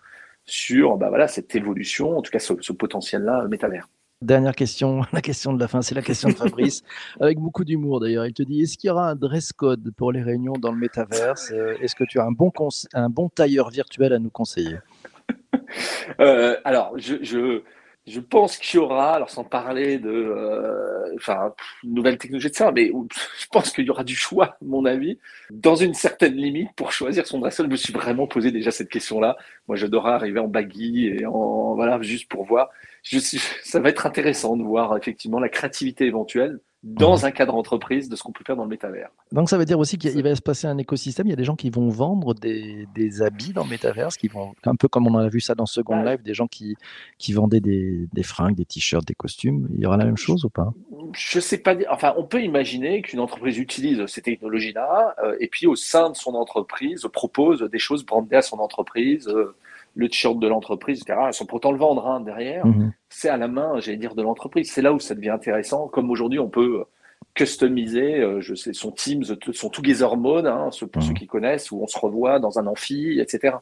sur 0.44 0.96
bah 0.96 1.09
voilà, 1.09 1.29
cette 1.29 1.55
évolution, 1.55 2.18
en 2.18 2.22
tout 2.22 2.33
cas 2.33 2.40
ce, 2.40 2.53
ce 2.61 2.72
potentiel-là 2.72 3.46
métavers. 3.46 3.87
Dernière 4.22 4.54
question, 4.54 5.00
la 5.12 5.22
question 5.22 5.54
de 5.54 5.59
la 5.59 5.66
fin, 5.66 5.80
c'est 5.80 5.94
la 5.94 6.02
question 6.02 6.28
de 6.28 6.35
Fabrice, 6.35 6.83
avec 7.20 7.38
beaucoup 7.38 7.64
d'humour 7.64 8.00
d'ailleurs. 8.00 8.26
Il 8.26 8.35
te 8.35 8.42
dit 8.42 8.62
est-ce 8.62 8.76
qu'il 8.76 8.88
y 8.88 8.90
aura 8.90 9.09
un 9.09 9.14
dress 9.14 9.52
code 9.52 9.92
pour 9.96 10.12
les 10.12 10.22
réunions 10.22 10.52
dans 10.52 10.72
le 10.72 10.78
métaverse? 10.78 11.50
Euh, 11.52 11.74
Est-ce 11.80 11.94
que 11.94 12.04
tu 12.04 12.20
as 12.20 12.24
un 12.24 12.30
bon, 12.30 12.52
un 12.92 13.09
bon 13.09 13.30
tailleur 13.30 13.70
virtuel 13.70 14.12
à 14.12 14.18
nous 14.18 14.28
conseiller? 14.28 14.78
Euh, 16.20 16.56
Alors, 16.64 16.98
je, 16.98 17.16
je, 17.22 17.62
je, 18.07 18.21
pense 18.21 18.57
qu'il 18.57 18.81
y 18.81 18.83
aura, 18.83 19.15
alors 19.15 19.31
sans 19.31 19.45
parler 19.45 19.99
de 19.99 20.11
euh, 20.11 21.15
enfin, 21.17 21.55
nouvelles 21.85 22.19
technologies 22.19 22.51
de 22.51 22.55
ça, 22.55 22.73
mais 22.73 22.91
je 23.39 23.47
pense 23.51 23.73
qu'il 23.73 23.85
y 23.85 23.91
aura 23.91 24.05
du 24.05 24.17
choix, 24.17 24.57
mon 24.63 24.85
avis, 24.85 25.19
dans 25.51 25.77
une 25.77 25.95
certaine 25.95 26.35
limite 26.35 26.71
pour 26.77 26.93
choisir 26.93 27.27
son 27.27 27.39
dress 27.39 27.57
code. 27.57 27.67
Je 27.67 27.71
me 27.71 27.77
suis 27.77 27.93
vraiment 27.93 28.27
posé 28.27 28.51
déjà 28.51 28.71
cette 28.71 28.89
question-là. 28.89 29.37
Moi, 29.69 29.77
j'adorerais 29.77 30.13
arriver 30.13 30.41
en 30.41 30.49
baggy 30.49 31.07
et 31.07 31.27
en 31.27 31.75
voilà, 31.75 32.01
juste 32.03 32.29
pour 32.29 32.45
voir 32.45 32.71
je 33.03 33.19
ça 33.65 33.81
va 33.81 33.89
être 33.89 34.07
intéressant 34.07 34.57
de 34.57 34.63
voir 34.63 34.97
effectivement 34.97 35.41
la 35.41 35.49
créativité 35.49 36.07
éventuelle. 36.07 36.61
Dans 36.83 37.19
mmh. 37.19 37.25
un 37.27 37.31
cadre 37.31 37.55
entreprise 37.55 38.09
de 38.09 38.16
ce 38.16 38.23
qu'on 38.23 38.33
peut 38.33 38.43
faire 38.45 38.57
dans 38.57 38.62
le 38.62 38.71
métavers. 38.71 39.11
Donc 39.33 39.51
ça 39.51 39.59
veut 39.59 39.66
dire 39.66 39.79
aussi 39.79 39.99
qu'il 39.99 40.23
va 40.23 40.35
se 40.35 40.40
passer 40.40 40.66
un 40.66 40.79
écosystème. 40.79 41.27
Il 41.27 41.31
y 41.31 41.35
a 41.35 41.37
des 41.37 41.45
gens 41.45 41.57
qui 41.57 41.69
vont 41.69 41.88
vendre 41.90 42.35
des, 42.35 42.87
des 42.95 43.21
habits 43.21 43.53
dans 43.53 43.64
le 43.64 43.71
métavers, 43.71 44.09
qui 44.09 44.29
vont 44.29 44.55
un 44.64 44.77
peu 44.77 44.88
comme 44.88 45.07
on 45.07 45.19
a 45.19 45.29
vu 45.29 45.40
ça 45.40 45.55
dans 45.55 45.66
Second 45.66 46.03
Life, 46.03 46.23
des 46.23 46.33
gens 46.33 46.47
qui, 46.47 46.77
qui 47.19 47.35
vendaient 47.35 47.61
des, 47.61 48.09
des 48.12 48.23
fringues, 48.23 48.57
des 48.57 48.64
t-shirts, 48.64 49.07
des 49.07 49.14
costumes. 49.14 49.69
Il 49.75 49.81
y 49.81 49.87
aura 49.87 49.99
la 49.99 50.07
même 50.07 50.16
chose 50.16 50.45
ou 50.45 50.51
pas? 50.51 50.73
Je 51.12 51.38
sais 51.38 51.59
pas. 51.59 51.75
Enfin, 51.90 52.14
on 52.16 52.25
peut 52.25 52.43
imaginer 52.43 53.03
qu'une 53.03 53.21
entreprise 53.21 53.59
utilise 53.59 54.07
ces 54.07 54.23
technologies-là 54.23 55.14
euh, 55.23 55.37
et 55.38 55.49
puis 55.49 55.66
au 55.66 55.77
sein 55.77 56.11
de 56.11 56.16
son 56.16 56.35
entreprise 56.35 57.07
propose 57.12 57.62
des 57.62 57.79
choses 57.79 58.07
brandées 58.07 58.37
à 58.37 58.43
son 58.43 58.59
entreprise. 58.59 59.29
Euh, 59.29 59.55
le 59.94 60.09
t-shirt 60.09 60.38
de 60.38 60.48
l'entreprise, 60.48 61.03
etc. 61.03 61.18
Sont 61.33 61.46
pourtant 61.46 61.72
le 61.72 61.79
vendre 61.79 62.07
hein, 62.07 62.20
derrière. 62.20 62.66
Mhm. 62.66 62.92
C'est 63.09 63.29
à 63.29 63.37
la 63.37 63.48
main, 63.48 63.81
j'allais 63.81 63.96
dire, 63.96 64.14
de 64.14 64.22
l'entreprise. 64.22 64.70
C'est 64.70 64.83
là 64.83 64.92
où 64.92 65.00
ça 65.00 65.14
devient 65.14 65.31
intéressant. 65.31 65.88
Comme 65.88 66.11
aujourd'hui, 66.11 66.38
on 66.38 66.48
peut 66.48 66.85
customiser, 67.35 68.20
euh, 68.20 68.40
je 68.40 68.55
sais, 68.55 68.72
son 68.72 68.90
Teams, 68.90 69.24
son 69.53 69.68
Together 69.70 70.16
Mode, 70.16 70.46
hein, 70.46 70.70
pour 70.92 71.03
ceux 71.03 71.11
mhm. 71.11 71.18
qui 71.18 71.26
connaissent, 71.26 71.70
où 71.70 71.83
on 71.83 71.87
se 71.87 71.98
revoit 71.98 72.38
dans 72.38 72.59
un 72.59 72.66
amphi, 72.66 73.20
etc. 73.20 73.57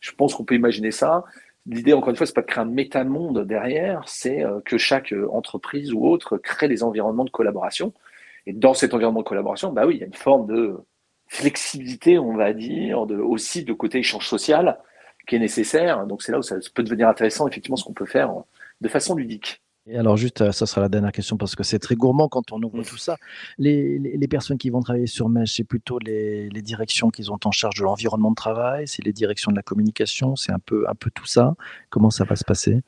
Je 0.00 0.12
pense 0.12 0.34
qu'on 0.34 0.44
peut 0.44 0.54
imaginer 0.54 0.90
ça. 0.90 1.24
L'idée, 1.66 1.94
encore 1.94 2.10
une 2.10 2.16
fois, 2.16 2.26
c'est 2.26 2.34
pas 2.34 2.42
de 2.42 2.46
créer 2.46 2.62
un 2.62 2.66
métamonde 2.66 3.46
derrière, 3.46 4.02
c'est 4.06 4.44
euh, 4.44 4.60
que 4.64 4.76
chaque 4.76 5.12
euh, 5.12 5.28
entreprise 5.32 5.94
ou 5.94 6.06
autre 6.06 6.36
crée 6.36 6.68
des 6.68 6.82
environnements 6.82 7.24
de 7.24 7.30
collaboration. 7.30 7.94
Et 8.46 8.52
dans 8.52 8.74
cet 8.74 8.92
environnement 8.92 9.20
de 9.20 9.26
collaboration, 9.26 9.72
bah 9.72 9.86
oui, 9.86 9.94
il 9.96 10.00
y 10.00 10.04
a 10.04 10.06
une 10.06 10.12
forme 10.12 10.46
de 10.46 10.76
flexibilité, 11.28 12.18
on 12.18 12.36
va 12.36 12.52
dire, 12.52 13.06
de, 13.06 13.16
aussi 13.16 13.64
de 13.64 13.72
côté 13.72 13.98
échange 13.98 14.28
social, 14.28 14.78
qui 15.26 15.36
est 15.36 15.40
nécessaire. 15.40 16.06
Donc 16.06 16.22
c'est 16.22 16.32
là 16.32 16.38
où 16.38 16.42
ça 16.42 16.56
peut 16.74 16.82
devenir 16.82 17.08
intéressant, 17.08 17.48
effectivement, 17.48 17.76
ce 17.76 17.84
qu'on 17.84 17.92
peut 17.92 18.06
faire 18.06 18.32
de 18.80 18.88
façon 18.88 19.14
ludique. 19.14 19.62
Et 19.86 19.98
alors 19.98 20.16
juste, 20.16 20.40
euh, 20.40 20.50
ça 20.50 20.64
sera 20.64 20.80
la 20.80 20.88
dernière 20.88 21.12
question 21.12 21.36
parce 21.36 21.54
que 21.54 21.62
c'est 21.62 21.78
très 21.78 21.94
gourmand 21.94 22.28
quand 22.28 22.52
on 22.52 22.62
ouvre 22.62 22.82
tout 22.82 22.96
ça. 22.96 23.16
Les, 23.58 23.98
les, 23.98 24.28
personnes 24.28 24.56
qui 24.56 24.70
vont 24.70 24.80
travailler 24.80 25.06
sur 25.06 25.28
Mesh, 25.28 25.56
c'est 25.56 25.64
plutôt 25.64 25.98
les, 25.98 26.48
les 26.48 26.62
directions 26.62 27.10
qui 27.10 27.28
ont 27.28 27.38
en 27.44 27.50
charge 27.50 27.76
de 27.76 27.84
l'environnement 27.84 28.30
de 28.30 28.34
travail, 28.34 28.88
c'est 28.88 29.04
les 29.04 29.12
directions 29.12 29.50
de 29.50 29.56
la 29.56 29.62
communication, 29.62 30.36
c'est 30.36 30.52
un 30.52 30.58
peu, 30.58 30.88
un 30.88 30.94
peu 30.94 31.10
tout 31.10 31.26
ça? 31.26 31.54
Comment 31.90 32.08
ça 32.08 32.24
va 32.24 32.34
se 32.34 32.44
passer? 32.44 32.80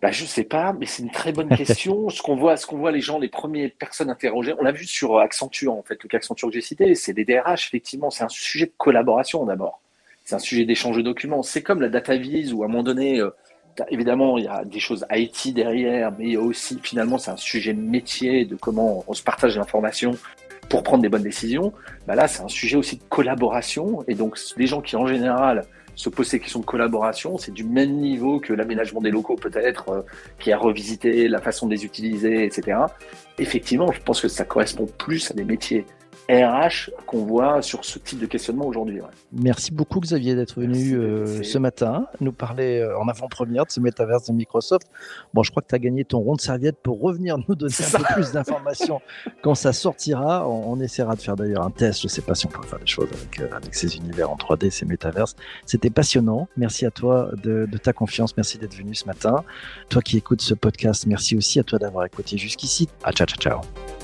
Bah, 0.00 0.10
je 0.10 0.24
sais 0.24 0.44
pas, 0.44 0.72
mais 0.72 0.86
c'est 0.86 1.02
une 1.02 1.10
très 1.10 1.32
bonne 1.32 1.48
question. 1.50 2.08
ce 2.08 2.22
qu'on 2.22 2.36
voit, 2.36 2.56
ce 2.56 2.66
qu'on 2.66 2.78
voit 2.78 2.92
les 2.92 3.02
gens, 3.02 3.18
les 3.18 3.28
premières 3.28 3.70
personnes 3.78 4.08
interrogées, 4.08 4.54
on 4.58 4.62
l'a 4.62 4.72
vu 4.72 4.86
sur 4.86 5.18
Accenture 5.18 5.74
en 5.74 5.82
fait, 5.82 6.02
le 6.02 6.08
cas 6.08 6.16
Accenture 6.16 6.48
que 6.48 6.54
j'ai 6.54 6.62
cité, 6.62 6.94
c'est 6.94 7.12
des 7.12 7.26
DRH 7.26 7.66
effectivement, 7.66 8.08
c'est 8.08 8.24
un 8.24 8.28
sujet 8.28 8.66
de 8.66 8.74
collaboration 8.78 9.44
d'abord 9.44 9.82
c'est 10.28 10.34
un 10.34 10.40
sujet 10.40 10.66
d'échange 10.66 10.98
de 10.98 11.00
documents. 11.00 11.42
C'est 11.42 11.62
comme 11.62 11.80
la 11.80 11.88
data 11.88 12.14
vise 12.14 12.52
où 12.52 12.62
à 12.62 12.66
un 12.66 12.68
moment 12.68 12.82
donné, 12.82 13.18
euh, 13.18 13.30
évidemment, 13.88 14.36
il 14.36 14.44
y 14.44 14.46
a 14.46 14.62
des 14.62 14.78
choses 14.78 15.06
IT 15.10 15.54
derrière, 15.54 16.12
mais 16.18 16.36
aussi 16.36 16.78
finalement, 16.82 17.16
c'est 17.16 17.30
un 17.30 17.38
sujet 17.38 17.72
métier 17.72 18.44
de 18.44 18.54
comment 18.54 19.04
on 19.08 19.14
se 19.14 19.22
partage 19.22 19.56
l'information 19.56 20.10
pour 20.68 20.82
prendre 20.82 21.02
des 21.02 21.08
bonnes 21.08 21.22
décisions. 21.22 21.72
Bah 22.06 22.14
là, 22.14 22.28
c'est 22.28 22.42
un 22.42 22.48
sujet 22.48 22.76
aussi 22.76 22.96
de 22.96 23.02
collaboration. 23.08 24.04
Et 24.06 24.14
donc, 24.14 24.38
les 24.58 24.66
gens 24.66 24.82
qui, 24.82 24.96
en 24.96 25.06
général, 25.06 25.64
se 25.94 26.10
posent 26.10 26.28
ces 26.28 26.40
questions 26.40 26.60
de 26.60 26.66
collaboration, 26.66 27.38
c'est 27.38 27.54
du 27.54 27.64
même 27.64 27.92
niveau 27.92 28.38
que 28.38 28.52
l'aménagement 28.52 29.00
des 29.00 29.10
locaux 29.10 29.36
peut-être, 29.36 29.88
euh, 29.88 30.02
qui 30.38 30.52
a 30.52 30.58
revisité 30.58 31.26
la 31.26 31.40
façon 31.40 31.68
de 31.68 31.74
les 31.74 31.86
utiliser, 31.86 32.44
etc. 32.44 32.76
Effectivement, 33.38 33.90
je 33.92 34.02
pense 34.02 34.20
que 34.20 34.28
ça 34.28 34.44
correspond 34.44 34.84
plus 34.98 35.30
à 35.30 35.34
des 35.34 35.44
métiers 35.44 35.86
RH 36.28 36.90
qu'on 37.06 37.24
voit 37.24 37.62
sur 37.62 37.84
ce 37.84 37.98
type 37.98 38.18
de 38.18 38.26
questionnement 38.26 38.66
aujourd'hui. 38.66 39.00
Merci 39.32 39.72
beaucoup 39.72 39.98
Xavier 40.00 40.34
d'être 40.34 40.60
venu 40.60 40.94
euh, 40.94 41.42
ce 41.42 41.56
matin 41.56 42.06
nous 42.20 42.32
parler 42.32 42.80
euh, 42.80 42.98
en 42.98 43.08
avant-première 43.08 43.64
de 43.64 43.70
ce 43.70 43.80
métaverse 43.80 44.26
de 44.26 44.34
Microsoft. 44.34 44.88
Bon, 45.32 45.42
je 45.42 45.50
crois 45.50 45.62
que 45.62 45.68
tu 45.68 45.74
as 45.74 45.78
gagné 45.78 46.04
ton 46.04 46.18
rond 46.18 46.34
de 46.34 46.40
serviette 46.40 46.76
pour 46.82 47.00
revenir 47.00 47.38
nous 47.48 47.54
donner 47.54 47.72
un 47.80 47.98
peu 47.98 48.14
plus 48.14 48.32
d'informations 48.32 49.00
quand 49.42 49.54
ça 49.54 49.72
sortira. 49.72 50.46
On, 50.48 50.78
essaiera 50.80 51.16
de 51.16 51.20
faire 51.20 51.34
d'ailleurs 51.34 51.64
un 51.64 51.70
test. 51.70 52.02
Je 52.02 52.06
ne 52.06 52.10
sais 52.10 52.22
pas 52.22 52.34
si 52.34 52.46
on 52.46 52.50
peut 52.50 52.62
faire 52.62 52.78
des 52.78 52.86
choses 52.86 53.08
avec, 53.12 53.40
euh, 53.40 53.56
avec 53.56 53.74
ces 53.74 53.96
univers 53.96 54.30
en 54.30 54.36
3D, 54.36 54.70
ces 54.70 54.84
métaverses. 54.86 55.34
C'était 55.64 55.90
passionnant. 55.90 56.46
Merci 56.56 56.86
à 56.86 56.90
toi 56.90 57.30
de, 57.42 57.66
de 57.66 57.78
ta 57.78 57.92
confiance. 57.92 58.36
Merci 58.36 58.58
d'être 58.58 58.74
venu 58.74 58.94
ce 58.94 59.06
matin. 59.06 59.44
Toi 59.88 60.02
qui 60.02 60.18
écoutes 60.18 60.42
ce 60.42 60.54
podcast, 60.54 61.06
merci 61.06 61.36
aussi 61.36 61.58
à 61.58 61.64
toi 61.64 61.78
d'avoir 61.78 62.04
écouté 62.04 62.36
jusqu'ici. 62.36 62.88
À 63.02 63.12
ciao, 63.12 63.26
ciao, 63.26 63.38
ciao. 63.38 63.97